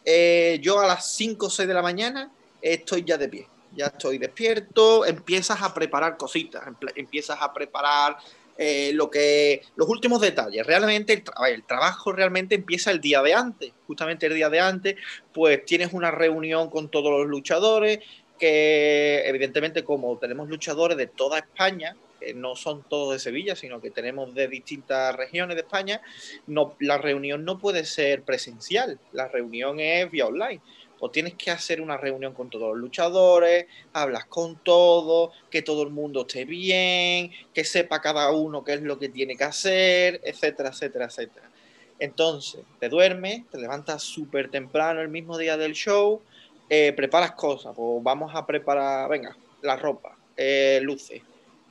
eh, 0.03 0.59
yo 0.61 0.79
a 0.79 0.87
las 0.87 1.13
5 1.15 1.45
o 1.45 1.49
6 1.49 1.67
de 1.67 1.73
la 1.73 1.81
mañana 1.81 2.31
estoy 2.61 3.03
ya 3.03 3.17
de 3.17 3.29
pie. 3.29 3.47
Ya 3.75 3.85
estoy 3.85 4.17
despierto, 4.17 5.05
empiezas 5.05 5.61
a 5.61 5.73
preparar 5.73 6.17
cositas, 6.17 6.63
empiezas 6.95 7.37
a 7.39 7.53
preparar 7.53 8.17
eh, 8.57 8.91
lo 8.93 9.09
que 9.09 9.61
los 9.75 9.87
últimos 9.87 10.21
detalles. 10.21 10.65
Realmente 10.65 11.13
el, 11.13 11.23
el, 11.53 11.63
trabajo 11.63 12.11
realmente 12.11 12.55
empieza 12.55 12.91
el 12.91 12.99
día 12.99 13.21
de 13.21 13.33
antes, 13.33 13.73
justamente 13.85 14.25
el 14.25 14.35
día 14.35 14.49
de 14.49 14.59
antes, 14.59 14.95
pues 15.33 15.63
tienes 15.65 15.93
una 15.93 16.11
reunión 16.11 16.69
con 16.69 16.89
todos 16.89 17.11
los 17.11 17.27
luchadores, 17.27 17.99
que 18.37 19.23
evidentemente 19.25 19.83
como 19.83 20.17
tenemos 20.17 20.47
luchadores 20.49 20.97
de 20.97 21.07
toda 21.07 21.39
España, 21.39 21.95
que 22.19 22.33
no 22.33 22.55
son 22.55 22.83
todos 22.83 23.13
de 23.13 23.19
Sevilla, 23.19 23.55
sino 23.55 23.79
que 23.81 23.91
tenemos 23.91 24.33
de 24.33 24.47
distintas 24.47 25.15
regiones 25.15 25.55
de 25.55 25.61
España, 25.61 26.01
no, 26.47 26.75
la 26.79 26.97
reunión 26.97 27.45
no 27.45 27.59
puede 27.59 27.85
ser 27.85 28.23
presencial, 28.23 28.99
la 29.11 29.27
reunión 29.27 29.79
es 29.79 30.09
vía 30.09 30.27
online. 30.27 30.61
O 30.99 31.11
tienes 31.11 31.35
que 31.35 31.51
hacer 31.51 31.79
una 31.79 31.95
reunión 31.95 32.33
con 32.33 32.49
todos 32.49 32.69
los 32.69 32.77
luchadores, 32.79 33.67
hablas 33.93 34.25
con 34.25 34.55
todos, 34.63 35.31
que 35.51 35.61
todo 35.61 35.83
el 35.83 35.91
mundo 35.91 36.21
esté 36.21 36.43
bien, 36.43 37.31
que 37.53 37.63
sepa 37.63 38.01
cada 38.01 38.31
uno 38.31 38.63
qué 38.63 38.73
es 38.73 38.81
lo 38.81 38.97
que 38.97 39.09
tiene 39.09 39.37
que 39.37 39.43
hacer, 39.43 40.19
etcétera, 40.23 40.69
etcétera, 40.69 41.05
etcétera. 41.05 41.51
Entonces, 41.99 42.61
te 42.79 42.89
duermes, 42.89 43.47
te 43.51 43.59
levantas 43.59 44.01
súper 44.01 44.49
temprano 44.49 45.01
el 45.01 45.09
mismo 45.09 45.37
día 45.37 45.55
del 45.55 45.73
show, 45.73 46.21
eh, 46.69 46.93
preparas 46.93 47.31
cosas, 47.31 47.73
pues 47.75 48.03
vamos 48.03 48.33
a 48.35 48.45
preparar, 48.45 49.09
venga, 49.09 49.35
la 49.61 49.77
ropa, 49.77 50.17
eh, 50.35 50.79
luces, 50.81 51.21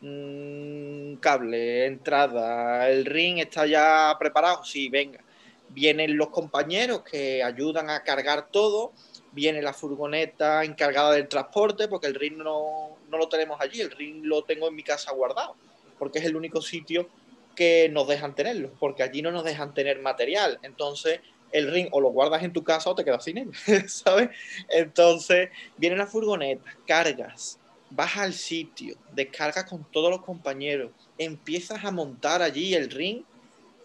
mm, 0.01 1.17
cable, 1.17 1.87
entrada, 1.87 2.89
el 2.89 3.05
ring 3.05 3.39
está 3.39 3.67
ya 3.67 4.17
preparado, 4.19 4.65
sí, 4.65 4.89
venga. 4.89 5.21
Vienen 5.69 6.17
los 6.17 6.29
compañeros 6.29 7.03
que 7.03 7.43
ayudan 7.43 7.91
a 7.91 8.03
cargar 8.05 8.49
todo, 8.51 8.93
viene 9.33 9.61
la 9.61 9.75
furgoneta 9.75 10.65
encargada 10.65 11.13
del 11.13 11.29
transporte, 11.29 11.89
porque 11.89 12.07
el 12.07 12.15
ring 12.15 12.39
no, 12.39 12.97
no 13.11 13.19
lo 13.19 13.29
tenemos 13.29 13.61
allí, 13.61 13.81
el 13.81 13.91
ring 13.91 14.25
lo 14.25 14.45
tengo 14.45 14.69
en 14.69 14.75
mi 14.75 14.83
casa 14.83 15.13
guardado, 15.13 15.57
porque 15.99 16.21
es 16.21 16.25
el 16.25 16.37
único 16.37 16.63
sitio 16.63 17.09
que 17.55 17.89
nos 17.91 18.07
dejan 18.07 18.35
tenerlo, 18.35 18.71
porque 18.79 19.03
allí 19.03 19.23
no 19.23 19.33
nos 19.33 19.45
dejan 19.45 19.75
tener 19.75 20.01
material. 20.01 20.59
Entonces, 20.63 21.21
el 21.57 21.73
ring 21.73 21.89
o 21.91 22.01
lo 22.01 22.11
guardas 22.11 22.43
en 22.43 22.53
tu 22.53 22.63
casa 22.63 22.91
o 22.91 22.95
te 22.95 23.05
quedas 23.05 23.25
sin 23.25 23.39
él, 23.39 23.51
¿sabes? 23.89 24.31
Entonces, 24.69 25.51
viene 25.77 25.97
la 25.97 26.07
furgoneta, 26.07 26.65
cargas, 26.87 27.59
vas 27.91 28.17
al 28.17 28.33
sitio, 28.33 28.97
descargas 29.13 29.65
con 29.65 29.85
todos 29.91 30.11
los 30.11 30.23
compañeros, 30.23 30.91
empiezas 31.17 31.85
a 31.85 31.91
montar 31.91 32.43
allí 32.43 32.75
el 32.75 32.91
ring, 32.91 33.23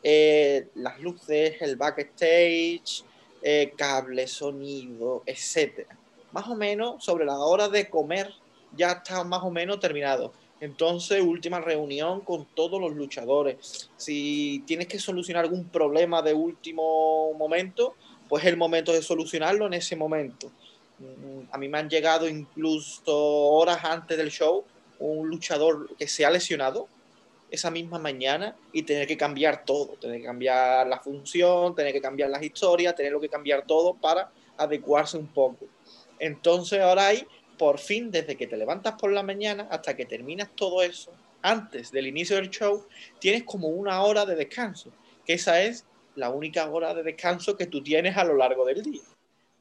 eh, 0.04 0.68
las 0.76 1.00
luces, 1.00 1.62
el 1.62 1.76
backstage, 1.76 3.04
eh, 3.42 3.74
cable, 3.78 4.28
sonido, 4.28 5.24
etc. 5.26 5.88
Más 6.32 6.48
o 6.48 6.56
menos 6.56 7.04
sobre 7.04 7.26
la 7.26 7.38
hora 7.38 7.70
de 7.70 7.90
comer 7.90 8.34
ya 8.76 8.92
está 8.92 9.24
más 9.24 9.44
o 9.44 9.52
menos 9.52 9.80
terminado. 9.80 10.34
Entonces, 10.62 11.22
última 11.24 11.60
reunión 11.60 12.22
con 12.22 12.46
todos 12.46 12.80
los 12.80 12.94
luchadores. 12.94 13.90
Si 13.98 14.64
tienes 14.68 14.88
que 14.88 15.00
solucionar 15.00 15.44
algún 15.44 15.66
problema 15.66 16.22
de 16.22 16.36
último 16.36 17.34
momento, 17.34 17.96
pues 18.30 18.44
es 18.44 18.50
el 18.52 18.58
momento 18.58 18.94
de 18.94 19.02
solucionarlo 19.02 19.66
en 19.66 19.74
ese 19.74 19.96
momento. 19.96 20.52
Mm, 21.00 21.52
a 21.52 21.58
mí 21.58 21.68
me 21.68 21.80
han 21.80 21.90
llegado 21.90 22.30
incluso 22.30 23.18
horas 23.18 23.84
antes 23.84 24.16
del 24.18 24.30
show 24.30 24.64
un 25.00 25.28
luchador 25.28 25.96
que 25.98 26.08
se 26.08 26.26
ha 26.26 26.30
lesionado 26.30 26.88
esa 27.50 27.72
misma 27.72 27.98
mañana 27.98 28.56
y 28.72 28.84
tener 28.84 29.08
que 29.08 29.18
cambiar 29.18 29.66
todo, 29.66 29.88
tener 30.00 30.22
que 30.22 30.28
cambiar 30.28 30.86
la 30.86 31.00
función, 31.00 31.76
tener 31.76 31.92
que 31.92 32.02
cambiar 32.02 32.30
las 32.30 32.44
historias, 32.44 32.96
tener 32.96 33.14
que 33.20 33.30
cambiar 33.30 33.66
todo 33.66 33.96
para 33.96 34.32
adecuarse 34.58 35.18
un 35.18 35.28
poco. 35.28 35.66
Entonces 36.20 36.80
ahora 36.80 37.08
hay 37.08 37.26
por 37.62 37.78
fin, 37.78 38.10
desde 38.10 38.36
que 38.36 38.48
te 38.48 38.58
levantas 38.58 38.96
por 38.96 39.12
la 39.12 39.22
mañana 39.22 39.68
hasta 39.70 39.96
que 39.96 40.08
terminas 40.08 40.50
todo 40.56 40.82
eso, 40.82 41.12
antes 41.44 41.92
del 41.92 42.08
inicio 42.08 42.38
del 42.38 42.50
show, 42.50 42.88
tienes 43.20 43.44
como 43.44 43.68
una 43.68 44.02
hora 44.02 44.26
de 44.26 44.36
descanso, 44.36 44.92
que 45.24 45.34
esa 45.34 45.62
es 45.62 45.86
la 46.16 46.32
única 46.32 46.68
hora 46.72 46.96
de 46.96 47.04
descanso 47.04 47.56
que 47.56 47.68
tú 47.68 47.84
tienes 47.84 48.18
a 48.18 48.24
lo 48.24 48.36
largo 48.36 48.66
del 48.66 48.82
día. 48.82 49.04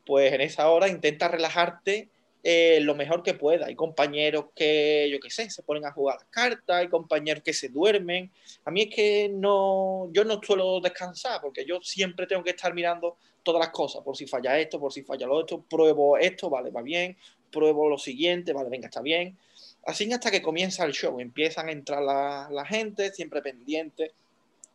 Pues 0.06 0.32
en 0.32 0.40
esa 0.40 0.70
hora 0.70 0.88
intenta 0.88 1.28
relajarte 1.28 2.08
eh, 2.42 2.80
lo 2.80 2.94
mejor 2.94 3.22
que 3.22 3.34
pueda. 3.34 3.66
Hay 3.66 3.74
compañeros 3.74 4.46
que, 4.56 5.06
yo 5.12 5.20
qué 5.20 5.28
sé, 5.28 5.50
se 5.50 5.62
ponen 5.62 5.84
a 5.84 5.92
jugar 5.92 6.16
las 6.20 6.28
cartas, 6.30 6.76
hay 6.76 6.88
compañeros 6.88 7.42
que 7.42 7.52
se 7.52 7.68
duermen. 7.68 8.32
A 8.64 8.70
mí 8.70 8.80
es 8.80 8.94
que 8.94 9.28
no, 9.30 10.08
yo 10.10 10.24
no 10.24 10.40
suelo 10.42 10.80
descansar 10.80 11.42
porque 11.42 11.66
yo 11.66 11.82
siempre 11.82 12.26
tengo 12.26 12.42
que 12.42 12.50
estar 12.50 12.72
mirando 12.72 13.18
todas 13.42 13.60
las 13.60 13.70
cosas, 13.70 14.02
por 14.02 14.16
si 14.16 14.26
falla 14.26 14.58
esto, 14.58 14.80
por 14.80 14.92
si 14.92 15.02
falla 15.02 15.26
lo 15.26 15.34
otro, 15.34 15.62
pruebo 15.68 16.16
esto, 16.18 16.50
vale, 16.50 16.70
va 16.70 16.82
bien, 16.82 17.16
pruebo 17.50 17.88
lo 17.88 17.98
siguiente, 17.98 18.52
vale, 18.52 18.70
venga, 18.70 18.86
está 18.86 19.02
bien. 19.02 19.36
Así 19.84 20.10
hasta 20.12 20.30
que 20.30 20.42
comienza 20.42 20.84
el 20.84 20.92
show, 20.92 21.20
empiezan 21.20 21.68
a 21.68 21.72
entrar 21.72 22.02
la, 22.02 22.64
gente, 22.66 23.12
siempre 23.12 23.42
pendiente 23.42 24.12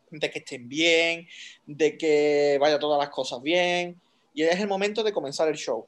de 0.10 0.30
que 0.32 0.40
estén 0.40 0.68
bien, 0.68 1.28
de 1.66 1.98
que 1.98 2.58
vaya 2.60 2.80
todas 2.80 3.00
las 3.00 3.10
cosas 3.10 3.42
bien, 3.42 4.00
y 4.34 4.44
es 4.44 4.60
el 4.60 4.68
momento 4.68 5.04
de 5.04 5.14
comenzar 5.14 5.48
el 5.48 5.56
show. 5.56 5.86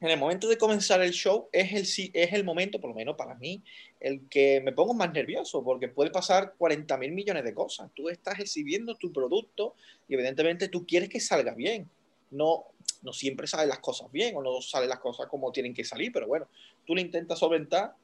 En 0.00 0.10
el 0.10 0.18
momento 0.18 0.48
de 0.48 0.58
comenzar 0.58 1.00
el 1.02 1.12
show 1.12 1.48
es 1.50 1.72
el, 1.72 2.10
es 2.12 2.32
el 2.32 2.44
momento, 2.44 2.80
por 2.80 2.90
lo 2.90 2.96
menos 2.96 3.16
para 3.16 3.34
mí, 3.36 3.62
el 4.00 4.28
que 4.28 4.60
me 4.60 4.72
pongo 4.72 4.92
más 4.92 5.12
nervioso, 5.12 5.64
porque 5.64 5.88
puede 5.88 6.10
pasar 6.10 6.54
40 6.58 6.96
mil 6.98 7.12
millones 7.12 7.42
de 7.42 7.54
cosas. 7.54 7.90
Tú 7.94 8.10
estás 8.10 8.38
exhibiendo 8.38 8.96
tu 8.96 9.12
producto 9.12 9.74
y 10.08 10.14
evidentemente 10.14 10.68
tú 10.68 10.86
quieres 10.86 11.08
que 11.08 11.20
salga 11.20 11.54
bien. 11.54 11.88
No, 12.34 12.66
no 13.02 13.12
siempre 13.12 13.46
salen 13.46 13.68
las 13.68 13.78
cosas 13.78 14.10
bien 14.10 14.36
o 14.36 14.42
no 14.42 14.60
salen 14.60 14.88
las 14.88 15.00
cosas 15.00 15.26
como 15.26 15.52
tienen 15.52 15.74
que 15.74 15.84
salir, 15.84 16.12
pero 16.12 16.26
bueno, 16.26 16.48
tú 16.86 16.94
le 16.94 17.02
intentas 17.02 17.38
solventar 17.38 17.94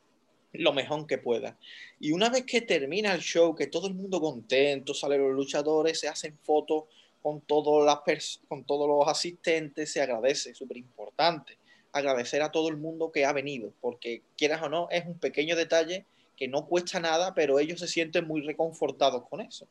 lo 0.52 0.72
mejor 0.72 1.06
que 1.06 1.18
puedas. 1.18 1.54
Y 2.00 2.12
una 2.12 2.28
vez 2.28 2.44
que 2.44 2.60
termina 2.60 3.12
el 3.12 3.20
show, 3.20 3.54
que 3.54 3.66
todo 3.66 3.86
el 3.86 3.94
mundo 3.94 4.20
contento, 4.20 4.94
salen 4.94 5.22
los 5.22 5.34
luchadores, 5.34 6.00
se 6.00 6.08
hacen 6.08 6.36
fotos 6.42 6.84
con, 7.22 7.40
con 7.40 8.64
todos 8.64 8.88
los 8.88 9.08
asistentes, 9.08 9.92
se 9.92 10.00
agradece, 10.00 10.54
súper 10.54 10.78
importante, 10.78 11.58
agradecer 11.92 12.42
a 12.42 12.50
todo 12.50 12.68
el 12.68 12.76
mundo 12.76 13.10
que 13.12 13.24
ha 13.24 13.32
venido, 13.32 13.72
porque 13.80 14.22
quieras 14.36 14.62
o 14.62 14.68
no, 14.68 14.88
es 14.90 15.06
un 15.06 15.18
pequeño 15.18 15.56
detalle 15.56 16.06
que 16.36 16.48
no 16.48 16.66
cuesta 16.66 17.00
nada, 17.00 17.34
pero 17.34 17.58
ellos 17.58 17.80
se 17.80 17.88
sienten 17.88 18.26
muy 18.26 18.40
reconfortados 18.40 19.28
con 19.28 19.40
eso. 19.40 19.66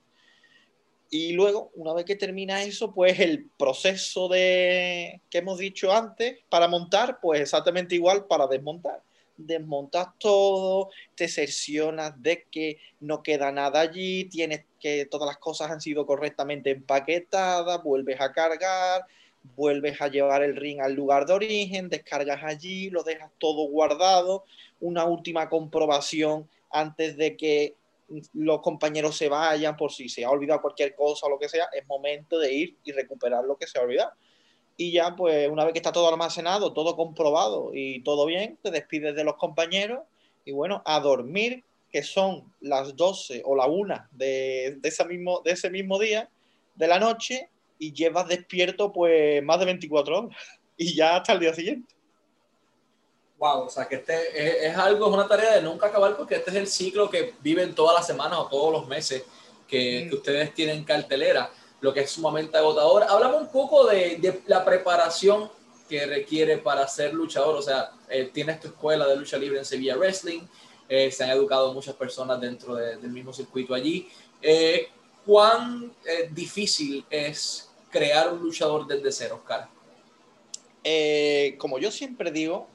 Y 1.12 1.34
luego, 1.34 1.72
una 1.76 1.94
vez 1.94 2.06
que 2.06 2.16
termina 2.16 2.64
eso, 2.64 2.94
pues 2.94 3.20
el 3.20 3.50
proceso 3.58 4.28
de 4.28 5.22
que 5.30 5.40
hemos 5.40 5.58
dicho 5.58 5.92
antes 5.92 6.38
para 6.50 6.68
montar, 6.68 7.20
pues 7.20 7.42
exactamente 7.42 7.96
igual 7.96 8.26
para 8.26 8.46
desmontar. 8.46 9.02
Desmontas 9.36 10.10
todo, 10.20 10.90
te 11.16 11.28
cercioras 11.28 12.22
de 12.22 12.44
que 12.52 12.78
no 13.00 13.24
queda 13.24 13.52
nada 13.52 13.80
allí, 13.80 14.26
tienes 14.26 14.66
que 14.80 15.06
todas 15.06 15.28
las 15.28 15.38
cosas 15.38 15.72
han 15.72 15.82
sido 15.82 16.06
correctamente 16.06 16.72
empaquetadas, 16.72 17.82
vuelves 17.82 18.22
a 18.22 18.32
cargar, 18.32 19.06
vuelves 19.56 20.00
a 20.02 20.10
llevar 20.10 20.44
el 20.44 20.56
ring 20.56 20.82
al 20.82 20.94
lugar 20.94 21.26
de 21.26 21.34
origen, 21.34 21.90
descargas 21.90 22.44
allí, 22.44 22.90
lo 22.90 23.02
dejas 23.02 23.32
todo 23.40 23.68
guardado, 23.70 24.44
una 24.80 25.06
última 25.06 25.50
comprobación 25.50 26.48
antes 26.72 27.18
de 27.18 27.36
que 27.36 27.76
los 28.34 28.62
compañeros 28.62 29.18
se 29.18 29.30
vayan 29.30 29.78
por 29.78 29.92
si 29.92 30.10
se 30.10 30.26
ha 30.26 30.30
olvidado 30.30 30.62
cualquier 30.62 30.96
cosa 30.96 31.28
o 31.28 31.30
lo 31.30 31.40
que 31.40 31.50
sea, 31.50 31.70
es 31.74 31.86
momento 31.88 32.40
de 32.40 32.54
ir 32.54 32.78
y 32.84 32.92
recuperar 32.92 33.44
lo 33.44 33.58
que 33.58 33.68
se 33.68 33.80
ha 33.80 33.84
olvidado. 33.84 34.12
Y 34.78 34.92
ya, 34.92 35.16
pues, 35.16 35.50
una 35.50 35.66
vez 35.66 35.74
que 35.74 35.80
está 35.80 35.92
todo 35.92 36.08
almacenado, 36.08 36.74
todo 36.74 36.96
comprobado 36.96 37.72
y 37.74 38.02
todo 38.04 38.26
bien, 38.26 38.58
te 38.62 38.72
despides 38.72 39.16
de 39.16 39.24
los 39.24 39.36
compañeros 39.36 40.00
y 40.46 40.52
bueno, 40.52 40.82
a 40.86 41.00
dormir, 41.00 41.64
que 41.92 42.04
son 42.04 42.54
las 42.62 42.96
12 42.96 43.42
o 43.46 43.56
la 43.56 43.68
1 43.68 44.08
de, 44.12 44.78
de, 44.80 44.90
ese 44.90 45.06
mismo, 45.06 45.42
de 45.44 45.52
ese 45.52 45.70
mismo 45.70 46.00
día, 46.00 46.30
de 46.76 46.88
la 46.88 47.00
noche, 47.00 47.50
y 47.80 47.94
llevas 47.94 48.28
despierto 48.28 48.92
pues 48.92 49.42
más 49.42 49.60
de 49.60 49.66
24 49.66 50.20
horas 50.20 50.38
y 50.78 50.94
ya 50.96 51.16
hasta 51.16 51.34
el 51.34 51.40
día 51.40 51.54
siguiente. 51.54 51.96
Wow, 53.40 53.62
o 53.62 53.70
sea 53.70 53.88
que 53.88 53.96
este 53.96 54.68
es, 54.68 54.76
algo, 54.76 55.08
es 55.08 55.14
una 55.14 55.28
tarea 55.28 55.56
de 55.56 55.62
nunca 55.62 55.88
acabar 55.88 56.16
porque 56.18 56.36
este 56.36 56.52
es 56.52 56.58
el 56.58 56.68
ciclo 56.68 57.10
que 57.10 57.34
viven 57.42 57.74
todas 57.74 57.96
las 57.96 58.06
semanas 58.06 58.38
o 58.38 58.48
todos 58.48 58.72
los 58.74 58.88
meses 58.88 59.24
que, 59.66 60.08
que 60.10 60.16
ustedes 60.16 60.54
tienen 60.54 60.84
cartelera, 60.84 61.50
lo 61.80 61.94
que 61.94 62.02
es 62.02 62.12
sumamente 62.12 62.58
agotador. 62.58 63.04
Hablamos 63.04 63.42
un 63.44 63.52
poco 63.52 63.88
de, 63.88 64.18
de 64.18 64.42
la 64.48 64.66
preparación 64.66 65.50
que 65.88 66.06
requiere 66.06 66.58
para 66.58 66.86
ser 66.88 67.14
luchador, 67.14 67.56
o 67.56 67.62
sea, 67.62 67.92
eh, 68.10 68.30
tienes 68.32 68.60
tu 68.60 68.68
escuela 68.68 69.08
de 69.08 69.16
lucha 69.16 69.38
libre 69.38 69.58
en 69.58 69.66
Sevilla 69.66 69.96
Wrestling, 69.96 70.42
eh, 70.90 71.12
se 71.12 71.24
han 71.24 71.30
educado 71.30 71.72
muchas 71.72 71.94
personas 71.94 72.42
dentro 72.42 72.74
del 72.76 73.12
mismo 73.12 73.32
circuito 73.32 73.76
allí. 73.76 74.10
Eh, 74.42 74.90
¿Cuán 75.24 75.94
eh, 76.04 76.28
difícil 76.32 77.06
es 77.12 77.70
crear 77.92 78.34
un 78.34 78.40
luchador 78.40 78.88
desde 78.88 79.12
cero, 79.12 79.36
Oscar? 79.42 79.70
como 81.60 81.78
yo 81.78 81.92
siempre 81.92 82.32
digo, 82.32 82.68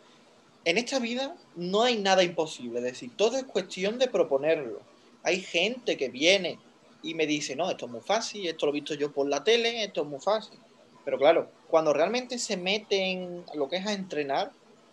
en 0.64 0.79
esta 0.79 0.98
vida 0.98 1.37
no 1.57 1.83
hay 1.83 1.98
nada 1.98 2.22
imposible, 2.22 2.79
es 2.79 2.85
decir, 2.85 3.11
todo 3.16 3.37
es 3.37 3.44
cuestión 3.44 3.98
de 3.98 4.09
proponerlo. 4.09 4.81
Hay 5.22 5.40
gente 5.40 5.96
que 5.96 6.09
viene 6.09 6.59
y 7.03 7.14
me 7.14 7.27
dice, 7.27 7.55
no, 7.55 7.70
esto 7.70 7.87
es 7.87 7.92
muy 7.92 8.00
fácil, 8.00 8.46
esto 8.46 8.66
lo 8.66 8.72
he 8.72 8.74
visto 8.74 8.94
yo 8.94 9.12
por 9.12 9.29
la 9.29 9.44
tele, 9.44 9.85
esto 9.85 10.03
es 10.03 10.09
muy 10.09 10.20
fácil. 10.20 10.59
Pero 11.05 11.18
claro, 11.18 11.50
cuando 11.68 11.92
realmente 11.92 12.38
se 12.38 12.57
meten 12.57 13.44
a 13.53 13.57
lo 13.57 13.68
que 13.68 13.77
es 13.77 13.87
entrenar, 13.87 14.53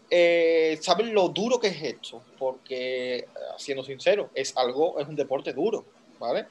eh, 0.09 0.77
saben 0.81 1.13
lo 1.13 1.29
duro 1.29 1.57
que 1.57 1.67
es 1.67 1.81
esto, 1.81 2.21
porque, 2.37 3.27
siendo 3.57 3.83
sincero, 3.83 4.29
es 4.35 4.55
algo, 4.57 4.99
es 4.99 5.07
un 5.07 5.15
deporte 5.15 5.53
duro, 5.53 5.85
¿vale? 6.19 6.47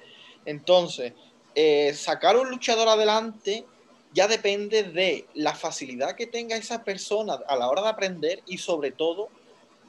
Entonces, 0.46 1.12
eh, 1.54 1.92
sacar 1.94 2.38
un 2.38 2.48
luchador 2.48 2.88
adelante 2.88 3.66
ya 4.12 4.28
depende 4.28 4.82
de 4.82 5.26
la 5.34 5.54
facilidad 5.54 6.16
que 6.16 6.26
tenga 6.26 6.56
esa 6.56 6.82
persona 6.84 7.38
a 7.46 7.56
la 7.56 7.68
hora 7.68 7.82
de 7.82 7.88
aprender 7.88 8.42
y 8.46 8.58
sobre 8.58 8.90
todo 8.90 9.28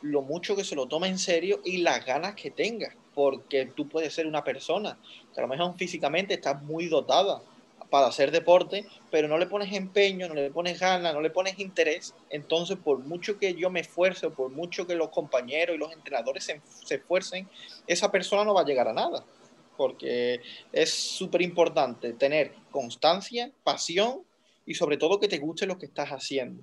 lo 0.01 0.21
mucho 0.21 0.55
que 0.55 0.63
se 0.63 0.75
lo 0.75 0.87
tome 0.87 1.07
en 1.07 1.19
serio 1.19 1.61
y 1.63 1.77
las 1.77 2.05
ganas 2.05 2.35
que 2.35 2.51
tenga, 2.51 2.95
porque 3.13 3.65
tú 3.65 3.87
puedes 3.87 4.13
ser 4.13 4.27
una 4.27 4.43
persona 4.43 4.97
que 5.33 5.39
a 5.39 5.43
lo 5.43 5.47
mejor 5.47 5.75
físicamente 5.77 6.35
estás 6.35 6.61
muy 6.63 6.87
dotada 6.87 7.41
para 7.89 8.07
hacer 8.07 8.31
deporte, 8.31 8.85
pero 9.11 9.27
no 9.27 9.37
le 9.37 9.47
pones 9.47 9.73
empeño, 9.73 10.27
no 10.29 10.33
le 10.33 10.49
pones 10.49 10.79
ganas, 10.79 11.13
no 11.13 11.19
le 11.19 11.29
pones 11.29 11.59
interés, 11.59 12.15
entonces 12.29 12.77
por 12.77 12.99
mucho 12.99 13.37
que 13.37 13.53
yo 13.53 13.69
me 13.69 13.81
esfuerce, 13.81 14.29
por 14.29 14.49
mucho 14.49 14.87
que 14.87 14.95
los 14.95 15.09
compañeros 15.09 15.75
y 15.75 15.79
los 15.79 15.91
entrenadores 15.91 16.45
se, 16.45 16.61
se 16.85 16.95
esfuercen, 16.95 17.49
esa 17.87 18.09
persona 18.09 18.45
no 18.45 18.53
va 18.53 18.61
a 18.61 18.65
llegar 18.65 18.87
a 18.87 18.93
nada, 18.93 19.25
porque 19.81 20.41
es 20.71 20.91
súper 20.91 21.41
importante 21.41 22.13
tener 22.13 22.51
constancia, 22.69 23.51
pasión 23.63 24.21
y 24.63 24.75
sobre 24.75 24.97
todo 24.97 25.19
que 25.19 25.27
te 25.27 25.39
guste 25.39 25.65
lo 25.65 25.79
que 25.79 25.87
estás 25.87 26.09
haciendo. 26.09 26.61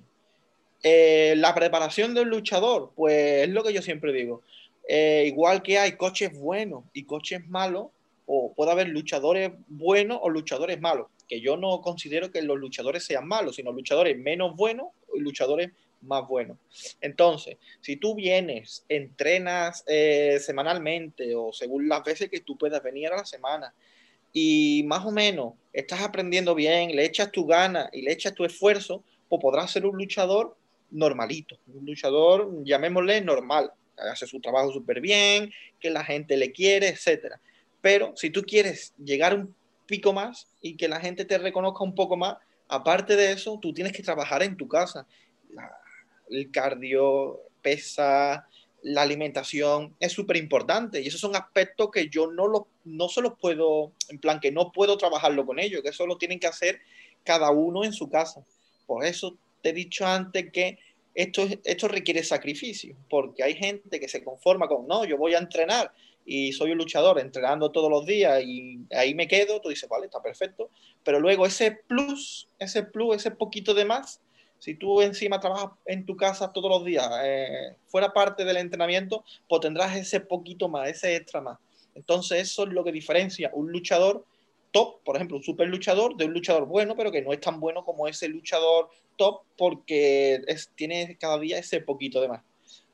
Eh, 0.81 1.33
la 1.35 1.53
preparación 1.53 2.13
del 2.13 2.29
luchador, 2.29 2.93
pues 2.95 3.45
es 3.45 3.49
lo 3.49 3.61
que 3.61 3.73
yo 3.73 3.81
siempre 3.81 4.13
digo. 4.13 4.41
Eh, 4.87 5.25
igual 5.27 5.61
que 5.61 5.77
hay 5.77 5.97
coches 5.97 6.31
buenos 6.31 6.85
y 6.93 7.03
coches 7.03 7.45
malos, 7.45 7.87
o 8.25 8.53
puede 8.53 8.71
haber 8.71 8.87
luchadores 8.87 9.51
buenos 9.67 10.19
o 10.21 10.29
luchadores 10.29 10.79
malos, 10.79 11.07
que 11.27 11.41
yo 11.41 11.57
no 11.57 11.81
considero 11.81 12.31
que 12.31 12.41
los 12.41 12.57
luchadores 12.57 13.03
sean 13.03 13.27
malos, 13.27 13.57
sino 13.57 13.73
luchadores 13.73 14.17
menos 14.17 14.55
buenos 14.55 14.87
y 15.13 15.19
luchadores 15.19 15.71
más 16.01 16.27
buenos. 16.27 16.57
Entonces, 17.01 17.57
si 17.81 17.97
tú 17.97 18.15
vienes, 18.15 18.85
entrenas 18.89 19.83
eh, 19.87 20.39
semanalmente 20.41 21.35
o 21.35 21.51
según 21.53 21.87
las 21.87 22.03
veces 22.03 22.29
que 22.29 22.39
tú 22.39 22.57
puedas 22.57 22.81
venir 22.81 23.07
a 23.07 23.17
la 23.17 23.25
semana 23.25 23.73
y 24.31 24.83
más 24.85 25.05
o 25.05 25.11
menos 25.11 25.53
estás 25.73 26.01
aprendiendo 26.01 26.55
bien, 26.55 26.95
le 26.95 27.05
echas 27.05 27.31
tu 27.31 27.45
gana 27.45 27.89
y 27.91 28.01
le 28.01 28.11
echas 28.11 28.33
tu 28.33 28.45
esfuerzo, 28.45 29.03
pues 29.27 29.41
podrás 29.41 29.71
ser 29.71 29.85
un 29.85 29.97
luchador 29.97 30.55
normalito, 30.91 31.57
un 31.67 31.85
luchador, 31.85 32.63
llamémosle 32.63 33.21
normal, 33.21 33.71
hace 33.97 34.25
su 34.25 34.39
trabajo 34.39 34.71
súper 34.71 35.01
bien, 35.01 35.51
que 35.79 35.89
la 35.89 36.03
gente 36.03 36.37
le 36.37 36.51
quiere, 36.51 36.87
etcétera. 36.87 37.39
Pero 37.81 38.13
si 38.15 38.29
tú 38.29 38.43
quieres 38.43 38.93
llegar 38.97 39.35
un 39.35 39.55
pico 39.85 40.13
más 40.13 40.47
y 40.61 40.75
que 40.75 40.87
la 40.87 40.99
gente 40.99 41.25
te 41.25 41.37
reconozca 41.37 41.83
un 41.83 41.95
poco 41.95 42.17
más, 42.17 42.37
aparte 42.67 43.15
de 43.15 43.31
eso, 43.31 43.57
tú 43.61 43.73
tienes 43.73 43.93
que 43.93 44.03
trabajar 44.03 44.43
en 44.43 44.55
tu 44.55 44.67
casa. 44.67 45.05
El 46.29 46.51
cardio, 46.51 47.39
pesa, 47.61 48.47
la 48.83 49.01
alimentación 49.01 49.95
es 49.99 50.13
súper 50.13 50.37
importante 50.37 51.01
y 51.01 51.07
esos 51.07 51.19
son 51.19 51.35
aspectos 51.35 51.89
que 51.91 52.09
yo 52.09 52.31
no, 52.31 52.47
lo, 52.47 52.67
no 52.85 53.09
se 53.09 53.21
los 53.21 53.33
puedo, 53.39 53.91
en 54.09 54.19
plan 54.19 54.39
que 54.39 54.51
no 54.51 54.71
puedo 54.71 54.97
trabajarlo 54.97 55.45
con 55.45 55.59
ellos, 55.59 55.81
que 55.81 55.89
eso 55.89 56.07
lo 56.07 56.17
tienen 56.17 56.39
que 56.39 56.47
hacer 56.47 56.79
cada 57.23 57.51
uno 57.51 57.83
en 57.83 57.93
su 57.93 58.09
casa. 58.09 58.43
Por 58.85 59.05
eso 59.05 59.37
te 59.61 59.69
he 59.69 59.73
dicho 59.73 60.05
antes 60.05 60.51
que 60.51 60.79
esto, 61.13 61.45
esto 61.65 61.87
requiere 61.87 62.23
sacrificio, 62.23 62.95
porque 63.09 63.43
hay 63.43 63.55
gente 63.55 63.99
que 63.99 64.07
se 64.07 64.23
conforma 64.23 64.67
con, 64.67 64.87
no, 64.87 65.03
yo 65.05 65.17
voy 65.17 65.33
a 65.33 65.39
entrenar 65.39 65.91
y 66.25 66.53
soy 66.53 66.71
un 66.71 66.77
luchador 66.77 67.19
entrenando 67.19 67.71
todos 67.71 67.89
los 67.89 68.05
días 68.05 68.41
y 68.43 68.79
ahí 68.91 69.15
me 69.15 69.27
quedo, 69.27 69.59
tú 69.59 69.69
dices, 69.69 69.89
vale, 69.89 70.05
está 70.05 70.21
perfecto, 70.21 70.69
pero 71.03 71.19
luego 71.19 71.45
ese 71.45 71.71
plus, 71.71 72.47
ese 72.59 72.83
plus, 72.83 73.17
ese 73.17 73.31
poquito 73.31 73.73
de 73.73 73.85
más, 73.85 74.21
si 74.59 74.75
tú 74.75 75.01
encima 75.01 75.39
trabajas 75.39 75.71
en 75.85 76.05
tu 76.05 76.15
casa 76.15 76.51
todos 76.51 76.69
los 76.69 76.85
días, 76.85 77.09
eh, 77.23 77.75
fuera 77.87 78.13
parte 78.13 78.45
del 78.45 78.57
entrenamiento, 78.57 79.23
pues 79.47 79.61
tendrás 79.61 79.95
ese 79.95 80.19
poquito 80.19 80.67
más, 80.67 80.89
ese 80.89 81.15
extra 81.15 81.41
más. 81.41 81.57
Entonces 81.95 82.41
eso 82.41 82.63
es 82.63 82.69
lo 82.69 82.83
que 82.83 82.91
diferencia 82.91 83.49
un 83.53 83.71
luchador 83.71 84.25
top, 84.71 85.01
por 85.03 85.15
ejemplo, 85.15 85.37
un 85.37 85.43
super 85.43 85.67
luchador, 85.67 86.15
de 86.15 86.25
un 86.25 86.33
luchador 86.33 86.65
bueno, 86.65 86.95
pero 86.95 87.11
que 87.11 87.21
no 87.21 87.33
es 87.33 87.39
tan 87.39 87.59
bueno 87.59 87.83
como 87.83 88.07
ese 88.07 88.27
luchador 88.27 88.89
top 89.17 89.41
porque 89.57 90.41
es, 90.47 90.69
tiene 90.75 91.17
cada 91.19 91.39
día 91.39 91.57
ese 91.57 91.81
poquito 91.81 92.21
de 92.21 92.27
más. 92.27 92.43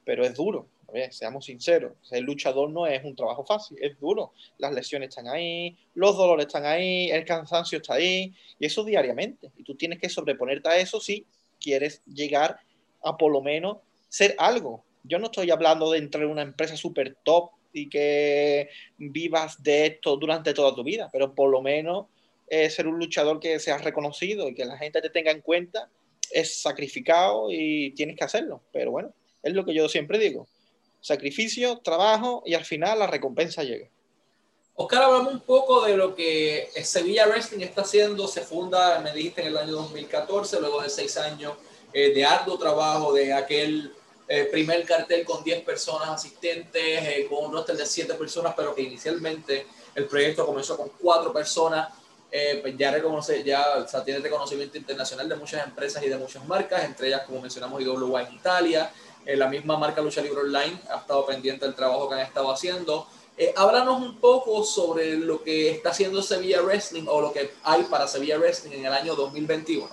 Pero 0.06 0.24
es 0.24 0.36
duro, 0.36 0.68
seamos 1.12 1.46
sinceros, 1.46 1.94
el 2.12 2.24
luchador 2.24 2.70
no 2.70 2.88
es 2.88 3.04
un 3.04 3.16
trabajo 3.16 3.44
fácil, 3.44 3.78
es 3.82 4.00
duro. 4.00 4.34
Las 4.58 4.74
lesiones 4.74 5.10
están 5.10 5.28
ahí, 5.28 5.76
los 5.94 6.16
dolores 6.16 6.48
están 6.48 6.66
ahí, 6.66 7.10
el 7.10 7.26
cansancio 7.26 7.78
está 7.78 7.96
ahí, 7.96 8.34
y 8.60 8.66
eso 8.66 8.84
diariamente. 8.84 9.52
Y 9.58 9.64
tú 9.64 9.76
tienes 9.76 10.00
que 10.00 10.10
sobreponerte 10.10 10.70
a 10.70 10.78
eso 10.78 11.00
si 11.00 11.26
quieres 11.60 12.02
llegar 12.06 12.60
a 13.04 13.18
por 13.18 13.32
lo 13.32 13.42
menos 13.42 13.78
ser 14.10 14.36
algo. 14.38 14.84
Yo 15.04 15.20
no 15.20 15.26
estoy 15.26 15.52
hablando 15.52 15.92
de 15.92 16.00
entrar 16.00 16.24
en 16.24 16.30
una 16.30 16.42
empresa 16.42 16.76
súper 16.76 17.18
top 17.24 17.52
y 17.74 17.90
que 17.90 18.70
vivas 18.98 19.62
de 19.62 19.88
esto 19.88 20.16
durante 20.18 20.54
toda 20.54 20.74
tu 20.74 20.84
vida, 20.84 21.10
pero 21.12 21.36
por 21.36 21.50
lo 21.50 21.62
menos 21.62 22.08
eh, 22.48 22.70
ser 22.70 22.88
un 22.88 22.98
luchador 22.98 23.40
que 23.40 23.60
seas 23.60 23.84
reconocido 23.84 24.48
y 24.48 24.54
que 24.54 24.66
la 24.66 24.78
gente 24.78 25.02
te 25.02 25.10
tenga 25.10 25.32
en 25.32 25.42
cuenta 25.42 25.90
es 26.32 26.62
sacrificado 26.62 27.48
y 27.52 27.92
tienes 27.92 28.16
que 28.16 28.24
hacerlo. 28.24 28.64
Pero 28.72 28.92
bueno, 28.92 29.14
es 29.44 29.54
lo 29.54 29.66
que 29.66 29.74
yo 29.74 29.90
siempre 29.90 30.18
digo 30.18 30.48
sacrificio, 31.06 31.78
trabajo 31.78 32.42
y 32.48 32.56
al 32.56 32.66
final 32.66 32.98
la 32.98 33.06
recompensa 33.06 33.64
llega. 33.64 33.88
Oscar, 34.78 35.04
hablamos 35.04 35.34
un 35.34 35.40
poco 35.40 35.86
de 35.86 35.96
lo 35.96 36.14
que 36.14 36.70
Sevilla 36.84 37.26
Wrestling 37.28 37.62
está 37.62 37.82
haciendo. 37.82 38.28
Se 38.28 38.42
funda, 38.42 39.00
me 39.00 39.14
dijiste, 39.14 39.42
en 39.42 39.48
el 39.48 39.58
año 39.58 39.72
2014, 39.72 40.60
luego 40.60 40.82
de 40.82 40.90
seis 40.90 41.16
años 41.16 41.54
eh, 41.94 42.14
de 42.14 42.26
arduo 42.26 42.58
trabajo, 42.58 43.14
de 43.14 43.32
aquel 43.32 43.94
eh, 44.28 44.50
primer 44.52 44.86
cartel 44.86 45.24
con 45.24 45.46
10 45.46 45.64
personas 45.64 46.10
asistentes, 46.10 46.84
eh, 46.84 47.26
con 47.30 47.46
un 47.46 47.54
roster 47.54 47.78
de 47.78 47.86
7 47.86 48.16
personas, 48.16 48.54
pero 48.54 48.76
que 48.76 48.82
inicialmente 48.82 49.66
el 49.96 50.08
proyecto 50.08 50.46
comenzó 50.46 50.76
con 50.76 50.92
4 51.02 51.32
personas. 51.32 51.94
pues 52.62 52.76
ya 52.78 52.92
reconoce, 52.92 53.46
ya 53.46 53.78
o 53.78 53.88
sea, 53.88 54.04
tiene 54.04 54.20
reconocimiento 54.20 54.78
internacional 54.78 55.30
de 55.30 55.36
muchas 55.38 55.66
empresas 55.66 56.04
y 56.04 56.10
de 56.10 56.18
muchas 56.18 56.46
marcas, 56.46 56.84
entre 56.84 57.08
ellas, 57.08 57.22
como 57.26 57.40
mencionamos, 57.40 57.82
IWA 57.82 58.24
en 58.24 58.34
Italia, 58.34 58.92
eh, 59.26 59.36
la 59.36 59.48
misma 59.48 59.76
marca 59.78 60.02
Lucha 60.02 60.22
Libre 60.22 60.42
Online 60.42 60.80
ha 60.90 60.98
estado 60.98 61.26
pendiente 61.26 61.66
del 61.66 61.74
trabajo 61.74 62.08
que 62.08 62.16
han 62.16 62.22
estado 62.22 62.52
haciendo. 62.52 63.08
Eh, 63.38 63.54
háblanos 63.56 64.02
un 64.02 64.18
poco 64.20 64.64
sobre 64.64 65.18
lo 65.18 65.44
que 65.44 65.70
está 65.70 65.90
haciendo 65.90 66.22
Sevilla 66.22 66.62
Wrestling 66.62 67.06
o 67.08 67.22
lo 67.22 67.34
que 67.34 67.52
hay 67.64 67.84
para 67.84 68.08
Sevilla 68.08 68.38
Wrestling 68.38 68.72
en 68.72 68.86
el 68.86 68.94
año 68.94 69.16
2021. 69.16 69.90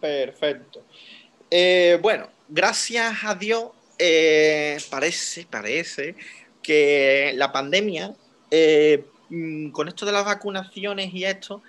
Perfecto. 0.00 0.82
Eh, 1.50 1.98
bueno, 2.02 2.28
gracias 2.48 3.24
a 3.24 3.34
Dios, 3.34 3.70
parece, 4.90 5.46
parece 5.50 6.14
que 6.62 7.32
la 7.34 7.50
pandemia, 7.50 8.14
mm, 9.30 9.70
con 9.70 9.88
esto 9.88 10.04
de 10.04 10.12
las 10.12 10.24
vacunaciones 10.24 11.12
y 11.14 11.24
esto, 11.24 11.62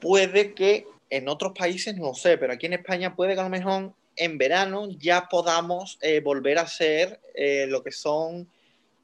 puede 0.00 0.54
que 0.54 0.86
en 1.10 1.28
otros 1.28 1.52
países, 1.56 1.96
no 1.96 2.14
sé, 2.14 2.38
pero 2.38 2.52
aquí 2.52 2.66
en 2.66 2.74
España 2.74 3.14
puede 3.14 3.34
que 3.34 3.40
a 3.40 3.44
lo 3.44 3.50
mejor 3.50 3.92
en 4.16 4.38
verano 4.38 4.88
ya 4.98 5.28
podamos 5.28 5.98
eh, 6.00 6.20
volver 6.20 6.58
a 6.58 6.62
hacer 6.62 7.20
eh, 7.34 7.66
lo 7.68 7.82
que 7.82 7.92
son 7.92 8.42
eh, 8.42 8.46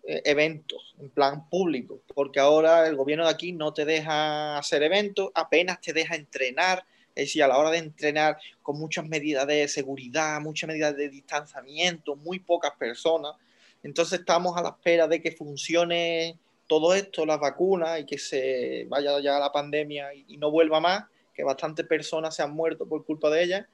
eventos 0.05 0.95
en 0.99 1.11
plan 1.11 1.49
público, 1.49 2.01
porque 2.15 2.41
ahora 2.41 2.87
el 2.87 2.97
gobierno 2.97 3.25
de 3.25 3.31
aquí 3.31 3.53
no 3.53 3.73
te 3.73 3.85
deja 3.85 4.59
hacer 4.59 4.83
eventos, 4.83 5.31
apenas 5.35 5.81
te 5.81 5.93
deja 5.93 6.17
entrenar, 6.17 6.85
es 7.15 7.27
decir, 7.27 7.43
a 7.43 7.49
la 7.49 7.59
hora 7.59 7.71
de 7.71 7.79
entrenar 7.79 8.39
con 8.63 8.79
muchas 8.79 9.07
medidas 9.07 9.47
de 9.47 9.69
seguridad, 9.69 10.41
muchas 10.41 10.69
medidas 10.69 10.97
de 10.97 11.09
distanciamiento, 11.09 12.17
muy 12.17 12.41
pocas 12.41 12.73
personas. 12.73 13.35
Entonces 13.83 14.21
estamos 14.21 14.57
a 14.57 14.63
la 14.63 14.71
espera 14.71 15.07
de 15.07 15.21
que 15.21 15.33
funcione 15.33 16.39
todo 16.67 16.95
esto, 16.95 17.27
las 17.27 17.39
vacunas 17.39 18.01
y 18.01 18.07
que 18.07 18.19
se 18.19 18.87
vaya 18.89 19.21
ya 19.21 19.39
la 19.39 19.53
pandemia 19.53 20.15
y, 20.15 20.37
no 20.39 20.51
vuelva 20.51 20.81
más, 20.81 21.05
que 21.35 21.45
bastantes 21.45 21.87
personas 21.87 22.35
se 22.35 22.43
han 22.43 22.53
muerto 22.53 22.87
por 22.89 23.05
culpa 23.05 23.31
de 23.31 23.43
ella, 23.43 23.69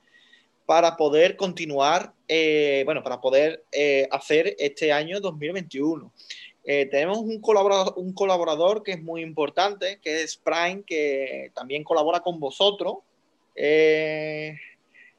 para 0.69 0.99
poder 0.99 1.35
continuar, 1.37 2.13
eh, 2.29 2.83
bueno, 2.85 3.03
para 3.03 3.23
poder 3.23 3.65
eh, 3.73 4.07
hacer 4.11 4.55
este 4.59 4.93
año 4.93 5.19
2021. 5.19 6.13
Eh, 6.63 6.85
tenemos 6.91 7.17
un 7.21 7.41
colaborador, 7.41 7.95
un 7.97 8.13
colaborador 8.13 8.83
que 8.83 8.93
es 8.93 9.03
muy 9.03 9.23
importante, 9.23 9.99
que 10.03 10.21
es 10.21 10.37
Prime, 10.37 10.83
que 10.87 11.51
también 11.55 11.83
colabora 11.83 12.21
con 12.21 12.39
vosotros, 12.39 12.99
de, 13.57 14.59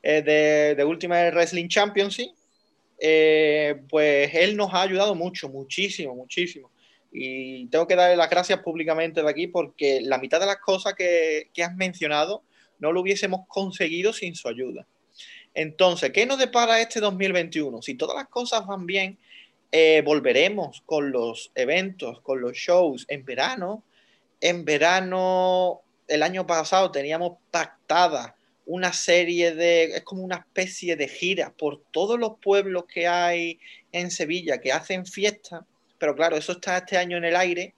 de 0.03 0.85
Ultimate 0.85 1.31
Wrestling 1.31 1.67
Championship. 1.67 2.29
pues 3.89 4.35
él 4.35 4.55
nos 4.55 4.71
ha 4.71 4.83
ayudado 4.83 5.15
mucho, 5.15 5.49
muchísimo, 5.49 6.13
muchísimo. 6.13 6.69
Y 7.11 7.65
tengo 7.69 7.87
que 7.87 7.95
darle 7.95 8.17
las 8.17 8.29
gracias 8.29 8.59
públicamente 8.59 9.23
de 9.23 9.29
aquí 9.31 9.47
porque 9.47 9.99
la 10.01 10.19
mitad 10.19 10.39
de 10.39 10.45
las 10.45 10.57
cosas 10.57 10.93
que, 10.93 11.49
has 11.59 11.75
mencionado 11.75 12.43
no 12.77 12.91
lo 12.91 13.01
hubiésemos 13.01 13.47
conseguido 13.47 14.13
sin 14.13 14.35
su 14.35 14.47
ayuda. 14.47 14.85
Entonces, 15.53 16.11
¿qué 16.11 16.25
nos 16.25 16.37
depara 16.37 16.79
este 16.79 16.99
2021? 16.99 17.81
Si 17.81 17.95
todas 17.95 18.15
las 18.15 18.27
cosas 18.27 18.65
van 18.65 18.85
bien, 18.85 19.17
eh, 19.71 20.01
volveremos 20.03 20.81
con 20.85 21.11
los 21.11 21.51
eventos, 21.55 22.21
con 22.21 22.41
los 22.41 22.53
shows 22.53 23.05
en 23.07 23.25
verano. 23.25 23.83
En 24.41 24.65
verano, 24.65 25.81
el 26.07 26.23
año 26.23 26.47
pasado 26.47 26.91
teníamos 26.91 27.37
pactada 27.51 28.35
una 28.65 28.93
serie 28.93 29.55
de, 29.55 29.85
es 29.85 30.03
como 30.03 30.23
una 30.23 30.37
especie 30.37 30.95
de 30.95 31.07
gira 31.07 31.51
por 31.57 31.81
todos 31.91 32.19
los 32.19 32.37
pueblos 32.39 32.85
que 32.85 33.07
hay 33.07 33.59
en 33.91 34.11
Sevilla 34.11 34.59
que 34.59 34.71
hacen 34.71 35.05
fiesta 35.05 35.65
pero 35.99 36.15
claro, 36.15 36.37
eso 36.37 36.53
está 36.53 36.77
este 36.77 36.97
año 36.97 37.17
en 37.17 37.25
el 37.25 37.35
aire. 37.35 37.75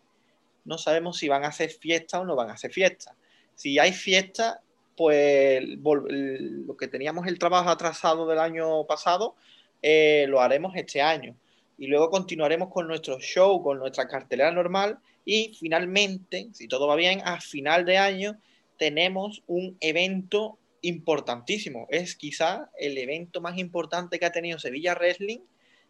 No 0.64 0.78
sabemos 0.78 1.18
si 1.18 1.28
van 1.28 1.44
a 1.44 1.48
hacer 1.48 1.72
fiesta 1.72 2.20
o 2.20 2.26
no 2.26 2.36
van 2.36 2.52
a 2.52 2.54
hacer 2.54 2.72
fiesta. 2.72 3.16
Si 3.56 3.80
hay 3.80 3.92
fiesta, 3.92 4.62
pues 4.96 5.64
lo 5.64 6.76
que 6.78 6.88
teníamos 6.88 7.28
el 7.28 7.40
trabajo 7.40 7.70
atrasado 7.70 8.28
del 8.28 8.40
año 8.40 8.86
pasado, 8.86 9.36
eh, 9.82 10.26
lo 10.28 10.42
haremos 10.42 10.76
este 10.76 11.02
año. 11.02 11.36
Y 11.78 11.88
luego 11.88 12.10
continuaremos 12.10 12.70
con 12.70 12.88
nuestro 12.88 13.20
show, 13.20 13.64
con 13.64 13.80
nuestra 13.80 14.08
cartelera 14.08 14.52
normal. 14.52 15.00
Y 15.26 15.56
finalmente, 15.60 16.50
si 16.54 16.68
todo 16.68 16.88
va 16.88 16.96
bien, 16.96 17.22
a 17.26 17.40
final 17.42 17.86
de 17.86 17.98
año 17.98 18.40
tenemos 18.78 19.44
un 19.48 19.78
evento 19.80 20.60
importantísimo. 20.82 21.88
Es 21.90 22.16
quizá 22.16 22.70
el 22.78 22.98
evento 22.98 23.42
más 23.42 23.58
importante 23.58 24.20
que 24.20 24.26
ha 24.26 24.32
tenido 24.32 24.60
Sevilla 24.60 24.96
Wrestling 24.96 25.40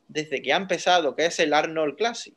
desde 0.07 0.41
que 0.41 0.53
ha 0.53 0.57
empezado, 0.57 1.15
que 1.15 1.25
es 1.25 1.39
el 1.39 1.53
Arnold 1.53 1.95
Classic. 1.95 2.35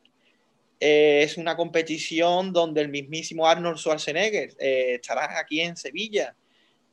Eh, 0.79 1.21
es 1.23 1.37
una 1.37 1.55
competición 1.55 2.51
donde 2.51 2.81
el 2.81 2.89
mismísimo 2.89 3.47
Arnold 3.47 3.77
Schwarzenegger 3.77 4.55
eh, 4.59 4.95
estará 4.95 5.39
aquí 5.39 5.61
en 5.61 5.77
Sevilla 5.77 6.35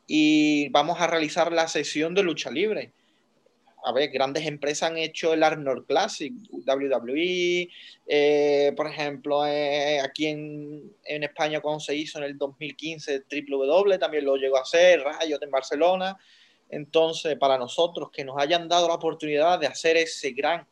y 0.07 0.69
vamos 0.71 1.01
a 1.01 1.07
realizar 1.07 1.53
la 1.53 1.69
sesión 1.69 2.15
de 2.15 2.23
lucha 2.23 2.51
libre. 2.51 2.93
A 3.85 3.93
ver, 3.93 4.11
grandes 4.11 4.47
empresas 4.47 4.91
han 4.91 4.97
hecho 4.97 5.33
el 5.35 5.43
Arnold 5.43 5.87
Classic, 5.87 6.33
WWE, 6.53 7.69
eh, 8.07 8.73
por 8.77 8.87
ejemplo, 8.87 9.43
aquí 9.43 10.27
en, 10.27 10.93
en, 11.05 11.25
España 11.25 11.61
cuando 11.61 11.81
se 11.81 11.97
hizo 11.97 12.19
en 12.19 12.25
el 12.25 12.39
2015 12.39 13.25
W 13.29 13.99
también 13.99 14.25
lo 14.25 14.37
llegó 14.37 14.59
a 14.59 14.63
hacer, 14.63 15.01
Rayos 15.01 15.43
en 15.43 15.51
Barcelona. 15.51 16.17
Entonces, 16.69 17.37
para 17.37 17.59
nosotros 17.59 18.11
que 18.13 18.25
nos 18.25 18.39
hayan 18.39 18.69
dado 18.69 18.87
la 18.87 18.95
oportunidad 18.95 19.59
de 19.59 19.67
hacer 19.67 19.97
ese 19.97 20.31
gran 20.31 20.65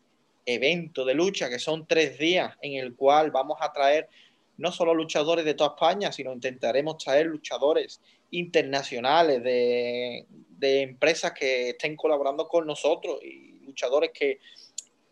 evento 0.47 1.05
de 1.05 1.15
lucha, 1.15 1.51
que 1.51 1.59
son 1.59 1.87
tres 1.87 2.17
días 2.17 2.57
en 2.63 2.75
el 2.75 2.95
cual 2.95 3.33
vamos 3.33 3.59
a 3.61 3.73
traer 3.73 4.09
no 4.57 4.71
solo 4.71 4.95
luchadores 4.95 5.45
de 5.45 5.55
toda 5.55 5.71
España, 5.71 6.13
sino 6.13 6.33
intentaremos 6.33 6.99
traer 6.99 7.27
luchadores 7.27 8.01
internacionales 8.31 9.43
de, 9.43 10.27
empresas 10.61 11.33
que 11.33 11.71
estén 11.71 11.97
colaborando 11.97 12.47
con 12.47 12.67
nosotros 12.67 13.19
y 13.23 13.61
luchadores 13.65 14.11
que, 14.13 14.39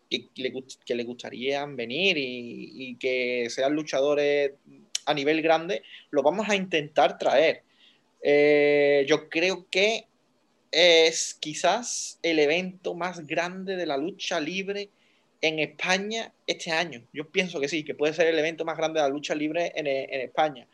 que, 0.09 0.29
le, 0.35 1.03
gustarían 1.03 1.75
venir 1.75 2.17
y, 2.17 2.95
que 2.99 3.47
sean 3.49 3.73
luchadores 3.73 4.51
a 5.05 5.13
nivel 5.13 5.41
grande, 5.41 5.81
lo 6.11 6.21
vamos 6.21 6.47
a 6.49 6.55
intentar 6.55 7.17
traer. 7.17 7.63
Eh, 8.21 9.05
yo 9.07 9.29
creo 9.29 9.67
que 9.71 10.05
es 10.71 11.33
quizás 11.33 12.19
el 12.21 12.39
evento 12.39 12.93
más 12.93 13.25
grande 13.25 13.75
de 13.75 13.85
la 13.85 13.97
lucha 13.97 14.39
libre 14.39 14.89
en 15.41 15.59
España 15.59 16.33
este 16.47 16.71
año. 16.71 17.01
Yo 17.13 17.29
pienso 17.29 17.59
que 17.59 17.67
sí, 17.67 17.83
que 17.83 17.95
puede 17.95 18.13
ser 18.13 18.27
el 18.27 18.37
evento 18.37 18.65
más 18.65 18.77
grande 18.77 18.99
de 18.99 19.07
la 19.07 19.13
lucha 19.13 19.35
libre 19.35 19.71
en, 19.75 19.87
España. 19.87 20.67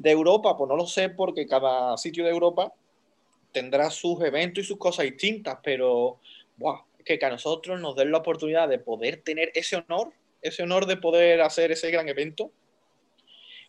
De 0.00 0.10
Europa, 0.10 0.56
pues 0.56 0.66
no 0.66 0.76
lo 0.76 0.86
sé 0.86 1.10
porque 1.10 1.46
cada 1.46 1.94
sitio 1.98 2.24
de 2.24 2.30
Europa 2.30 2.72
tendrá 3.52 3.90
sus 3.90 4.18
eventos 4.22 4.64
y 4.64 4.66
sus 4.66 4.78
cosas 4.78 5.04
distintas, 5.04 5.58
pero 5.62 6.18
que, 7.04 7.18
que 7.18 7.26
a 7.26 7.28
nosotros 7.28 7.78
nos 7.78 7.94
den 7.96 8.10
la 8.10 8.16
oportunidad 8.16 8.66
de 8.66 8.78
poder 8.78 9.20
tener 9.20 9.52
ese 9.54 9.76
honor, 9.76 10.10
ese 10.40 10.62
honor 10.62 10.86
de 10.86 10.96
poder 10.96 11.42
hacer 11.42 11.70
ese 11.70 11.90
gran 11.90 12.08
evento. 12.08 12.50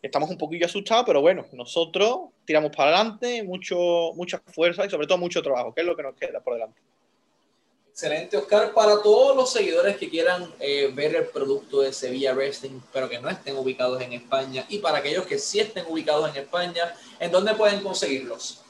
Estamos 0.01 0.29
un 0.29 0.37
poquillo 0.37 0.67
asustados, 0.67 1.03
pero 1.05 1.19
bueno, 1.19 1.45
nosotros 1.51 2.29
tiramos 2.45 2.73
para 2.73 2.95
adelante, 2.95 3.43
mucho, 3.43 4.13
mucha 4.15 4.39
fuerza 4.39 4.85
y 4.85 4.89
sobre 4.89 5.07
todo 5.07 5.17
mucho 5.17 5.43
trabajo, 5.43 5.73
que 5.73 5.81
es 5.81 5.87
lo 5.87 5.97
que 5.97 6.03
nos 6.03 6.15
queda 6.15 6.39
por 6.39 6.53
delante. 6.53 6.79
Excelente, 7.91 8.37
Oscar. 8.37 8.73
Para 8.73 9.01
todos 9.01 9.35
los 9.35 9.51
seguidores 9.51 9.97
que 9.97 10.09
quieran 10.09 10.49
eh, 10.59 10.89
ver 10.93 11.13
el 11.13 11.25
producto 11.27 11.81
de 11.81 11.91
Sevilla 11.91 12.33
Wrestling, 12.33 12.79
pero 12.93 13.09
que 13.09 13.19
no 13.19 13.29
estén 13.29 13.57
ubicados 13.57 14.01
en 14.01 14.13
España, 14.13 14.65
y 14.69 14.79
para 14.79 14.99
aquellos 14.99 15.25
que 15.25 15.37
sí 15.37 15.59
estén 15.59 15.85
ubicados 15.87 16.29
en 16.29 16.41
España, 16.41 16.95
¿en 17.19 17.31
dónde 17.31 17.53
pueden 17.53 17.81
conseguirlos? 17.81 18.63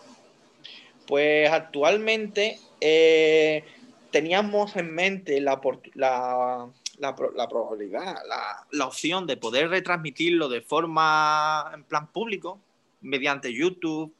Pues 1.05 1.49
actualmente 1.51 2.59
eh, 2.81 3.63
teníamos 4.09 4.75
en 4.75 4.93
mente 4.93 5.39
la, 5.39 5.61
la, 5.93 6.67
la, 6.97 7.47
probabilidad, 7.47 8.17
la, 8.27 8.65
la 8.71 8.85
opción 8.87 9.27
de 9.27 9.37
poder 9.37 9.69
retransmitirlo 9.69 10.49
de 10.49 10.61
forma 10.61 11.71
en 11.73 11.83
plan 11.83 12.11
público, 12.11 12.59
mediante 13.01 13.53
YouTube 13.53 14.13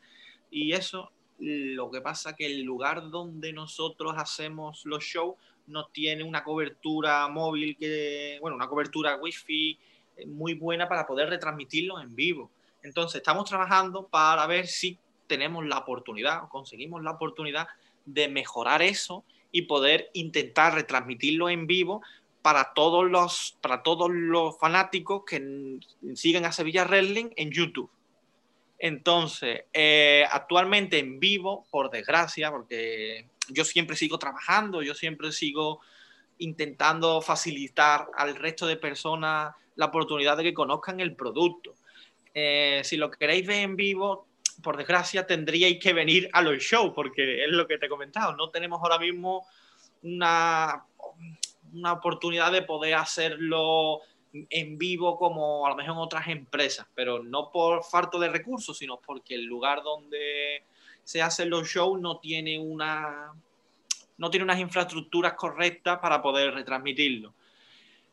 y 0.52 0.74
eso, 0.74 1.12
lo 1.42 1.90
que 1.90 2.02
pasa 2.02 2.36
que 2.36 2.46
el 2.46 2.62
lugar 2.62 3.10
donde 3.10 3.52
nosotros 3.52 4.14
hacemos 4.16 4.86
los 4.86 5.04
shows 5.04 5.36
no 5.68 5.88
tiene 5.88 6.24
una 6.24 6.44
cobertura 6.44 7.28
móvil 7.28 7.76
que, 7.78 8.38
bueno, 8.42 8.56
una 8.56 8.68
cobertura 8.68 9.16
wifi 9.18 9.78
eh, 10.18 10.26
muy 10.28 10.54
buena 10.54 10.88
para 10.88 11.08
poder 11.08 11.30
retransmitirlo 11.30 12.00
en 12.00 12.16
vivo. 12.16 12.52
Entonces, 12.84 13.18
estamos 13.18 13.50
trabajando 13.50 14.08
para 14.08 14.46
ver 14.46 14.68
si 14.68 14.98
tenemos 15.28 15.66
la 15.66 15.78
oportunidad 15.78 16.50
conseguimos 16.50 17.02
la 17.04 17.12
oportunidad 17.12 17.68
de 18.06 18.28
mejorar 18.28 18.82
eso 18.82 19.24
y 19.52 19.64
poder 19.64 20.10
intentar 20.14 20.74
retransmitirlo 20.74 21.50
en 21.50 21.68
vivo 21.68 22.02
para 22.42 22.74
todos 22.74 23.10
los, 23.10 23.58
para 23.62 23.82
todos 23.82 24.10
los 24.12 24.58
fanáticos 24.60 25.24
que 25.26 25.80
siguen 26.16 26.46
a 26.46 26.52
Sevilla 26.52 26.84
Wrestling 26.86 27.30
en 27.36 27.52
YouTube. 27.52 27.90
Entonces, 28.84 29.66
eh, 29.74 30.26
actualmente 30.28 30.98
en 30.98 31.20
vivo, 31.20 31.68
por 31.70 31.92
desgracia, 31.92 32.50
porque 32.50 33.28
yo 33.50 33.64
siempre 33.64 33.96
sigo 33.96 34.18
trabajando, 34.18 34.82
yo 34.82 34.96
siempre 34.96 35.32
sigo 35.32 35.82
intentando 36.40 37.22
facilitar 37.22 38.08
al 38.16 38.36
resto 38.36 38.66
de 38.66 38.78
personas 38.78 39.54
la 39.76 39.86
oportunidad 39.86 40.36
de 40.36 40.46
que 40.46 40.56
conozcan 40.56 41.00
el 41.00 41.16
producto. 41.16 41.76
Eh, 42.34 42.82
si 42.84 42.98
lo 42.98 43.12
queréis 43.12 43.46
ver 43.46 43.60
en 43.60 43.76
vivo, 43.76 44.26
por 44.64 44.78
desgracia 44.78 45.28
tendríais 45.28 45.78
que 45.80 45.94
venir 45.94 46.28
a 46.34 46.42
los 46.42 46.58
shows, 46.64 46.92
porque 46.96 47.44
es 47.44 47.52
lo 47.52 47.68
que 47.68 47.78
te 47.78 47.86
he 47.86 47.90
comentado, 47.90 48.36
no 48.36 48.50
tenemos 48.50 48.82
ahora 48.82 48.98
mismo 48.98 49.46
una, 50.02 50.86
una 51.72 51.94
oportunidad 51.94 52.52
de 52.52 52.64
poder 52.64 52.96
hacerlo 52.96 54.02
en 54.34 54.78
vivo 54.78 55.18
como 55.18 55.66
a 55.66 55.70
lo 55.70 55.76
mejor 55.76 55.94
en 55.94 56.00
otras 56.00 56.28
empresas, 56.28 56.88
pero 56.96 57.22
no 57.22 57.52
por 57.52 57.84
falta 57.84 58.18
de 58.18 58.30
recursos, 58.30 58.78
sino 58.78 59.00
porque 59.00 59.36
el 59.36 59.44
lugar 59.44 59.84
donde 59.84 60.64
se 61.04 61.22
hacen 61.22 61.50
los 61.50 61.68
shows 61.68 62.00
no 62.00 62.20
tiene 62.20 62.60
una 62.60 63.34
no 64.18 64.30
tiene 64.30 64.44
unas 64.44 64.60
infraestructuras 64.60 65.34
correctas 65.34 65.98
para 66.00 66.22
poder 66.22 66.54
retransmitirlo. 66.54 67.34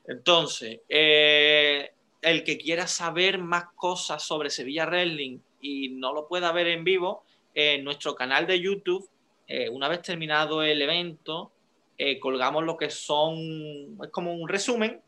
Entonces, 0.07 0.81
eh, 0.89 1.93
el 2.23 2.45
que 2.45 2.57
quiera 2.57 2.87
saber 2.87 3.39
más 3.39 3.65
cosas 3.77 4.23
sobre 4.23 4.49
Sevilla 4.49 4.87
Wrestling 4.87 5.39
y 5.61 5.91
no 5.91 6.15
lo 6.15 6.27
pueda 6.27 6.51
ver 6.51 6.69
en 6.69 6.83
vivo, 6.83 7.25
en 7.55 7.85
nuestro 7.85 8.15
canal 8.15 8.47
de 8.47 8.59
YouTube, 8.59 9.07
eh, 9.47 9.69
una 9.69 9.87
vez 9.89 10.01
terminado 10.01 10.63
el 10.63 10.81
evento, 10.81 11.53
eh, 11.99 12.19
colgamos 12.19 12.65
lo 12.65 12.79
que 12.79 12.89
son, 12.89 13.99
es 14.03 14.11
como 14.11 14.33
un 14.33 14.49
resumen 14.49 15.03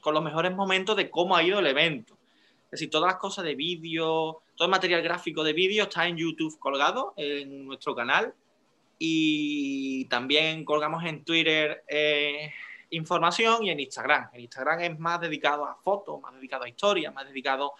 con 0.00 0.14
los 0.14 0.22
mejores 0.22 0.54
momentos 0.54 0.96
de 0.96 1.10
cómo 1.10 1.36
ha 1.36 1.42
ido 1.42 1.58
el 1.58 1.66
evento. 1.66 2.16
Es 2.64 2.72
decir, 2.72 2.90
todas 2.90 3.12
las 3.12 3.20
cosas 3.20 3.44
de 3.44 3.54
vídeo, 3.54 4.42
todo 4.56 4.66
el 4.66 4.70
material 4.70 5.02
gráfico 5.02 5.44
de 5.44 5.52
vídeo 5.52 5.84
está 5.84 6.06
en 6.06 6.16
YouTube 6.16 6.58
colgado 6.58 7.14
en 7.16 7.66
nuestro 7.66 7.94
canal 7.94 8.34
y 8.98 10.06
también 10.06 10.64
colgamos 10.64 11.04
en 11.04 11.24
Twitter 11.24 11.84
eh, 11.86 12.52
información 12.90 13.64
y 13.64 13.70
en 13.70 13.80
Instagram. 13.80 14.30
En 14.32 14.40
Instagram 14.40 14.80
es 14.80 14.98
más 14.98 15.20
dedicado 15.20 15.64
a 15.64 15.74
fotos, 15.76 16.20
más 16.20 16.34
dedicado 16.34 16.64
a 16.64 16.68
historias, 16.68 17.14
más 17.14 17.26
dedicado 17.26 17.72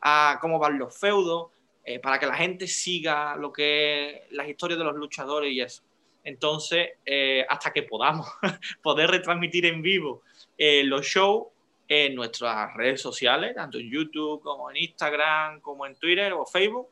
a 0.00 0.38
cómo 0.40 0.58
van 0.58 0.78
los 0.78 0.96
feudos, 0.98 1.48
eh, 1.84 2.00
para 2.00 2.18
que 2.18 2.26
la 2.26 2.34
gente 2.34 2.66
siga 2.66 3.36
lo 3.36 3.52
que 3.52 4.26
las 4.30 4.48
historias 4.48 4.78
de 4.78 4.84
los 4.84 4.96
luchadores 4.96 5.52
y 5.52 5.60
eso. 5.60 5.82
Entonces, 6.24 6.88
eh, 7.04 7.46
hasta 7.48 7.72
que 7.72 7.84
podamos 7.84 8.26
poder 8.82 9.10
retransmitir 9.10 9.66
en 9.66 9.82
vivo 9.82 10.22
los 10.58 11.06
shows 11.06 11.48
en 11.88 12.14
nuestras 12.14 12.74
redes 12.74 13.00
sociales, 13.00 13.54
tanto 13.54 13.78
en 13.78 13.90
YouTube 13.90 14.40
como 14.42 14.70
en 14.70 14.76
Instagram, 14.78 15.60
como 15.60 15.86
en 15.86 15.94
Twitter 15.96 16.32
o 16.32 16.44
Facebook, 16.46 16.88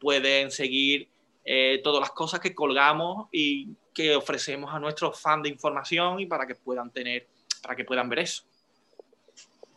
pueden 0.00 0.50
seguir 0.50 1.08
eh, 1.44 1.80
todas 1.82 2.00
las 2.00 2.10
cosas 2.10 2.38
que 2.38 2.54
colgamos 2.54 3.26
y 3.32 3.68
que 3.92 4.14
ofrecemos 4.14 4.72
a 4.72 4.78
nuestros 4.78 5.18
fans 5.20 5.42
de 5.42 5.48
información 5.48 6.20
y 6.20 6.26
para 6.26 6.46
que 6.46 6.54
puedan 6.54 6.90
tener, 6.90 7.26
para 7.62 7.74
que 7.74 7.84
puedan 7.84 8.08
ver 8.08 8.20
eso. 8.20 8.44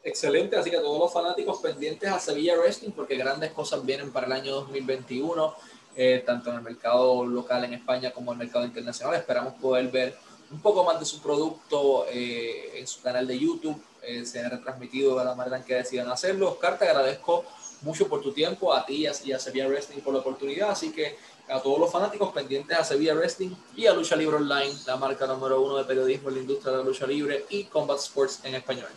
Excelente, 0.03 0.55
así 0.55 0.69
que 0.69 0.77
todos 0.77 0.99
los 0.99 1.11
fanáticos 1.11 1.59
pendientes 1.59 2.07
a 2.09 2.19
Sevilla 2.19 2.55
Wrestling 2.55 2.91
porque 2.91 3.15
grandes 3.15 3.51
cosas 3.51 3.83
vienen 3.83 4.11
para 4.11 4.27
el 4.27 4.33
año 4.33 4.53
2021, 4.53 5.55
eh, 5.95 6.21
tanto 6.23 6.51
en 6.51 6.57
el 6.57 6.61
mercado 6.61 7.25
local 7.25 7.63
en 7.63 7.73
España 7.73 8.11
como 8.11 8.31
en 8.31 8.39
el 8.39 8.45
mercado 8.45 8.65
internacional. 8.65 9.15
Esperamos 9.15 9.55
poder 9.55 9.87
ver 9.87 10.15
un 10.51 10.59
poco 10.61 10.83
más 10.83 10.99
de 10.99 11.05
su 11.05 11.21
producto 11.21 12.05
eh, 12.09 12.79
en 12.79 12.87
su 12.87 13.01
canal 13.01 13.27
de 13.27 13.39
YouTube, 13.39 13.81
se 14.23 14.39
ha 14.39 14.49
retransmitido 14.49 15.17
de 15.17 15.25
la 15.25 15.33
manera 15.33 15.57
en 15.57 15.63
que 15.63 15.73
decidan 15.73 16.07
hacerlo. 16.11 16.51
Oscar, 16.51 16.77
te 16.77 16.87
agradezco 16.87 17.43
mucho 17.81 18.07
por 18.07 18.21
tu 18.21 18.31
tiempo, 18.31 18.71
a 18.71 18.85
ti 18.85 19.07
y 19.07 19.31
a 19.33 19.39
Sevilla 19.39 19.67
Wrestling 19.67 20.01
por 20.01 20.13
la 20.13 20.19
oportunidad, 20.19 20.69
así 20.69 20.91
que 20.91 21.17
a 21.47 21.59
todos 21.59 21.79
los 21.79 21.91
fanáticos 21.91 22.33
pendientes 22.33 22.77
a 22.77 22.83
Sevilla 22.83 23.13
Wrestling 23.13 23.51
y 23.75 23.85
a 23.85 23.93
Lucha 23.93 24.15
Libre 24.15 24.37
Online, 24.37 24.73
la 24.87 24.95
marca 24.97 25.27
número 25.27 25.61
uno 25.61 25.77
de 25.77 25.85
periodismo 25.85 26.29
en 26.29 26.35
la 26.35 26.41
industria 26.41 26.71
de 26.71 26.77
la 26.79 26.83
lucha 26.83 27.05
libre 27.05 27.45
y 27.49 27.65
Combat 27.65 27.99
Sports 27.99 28.41
en 28.43 28.55
español. 28.55 28.89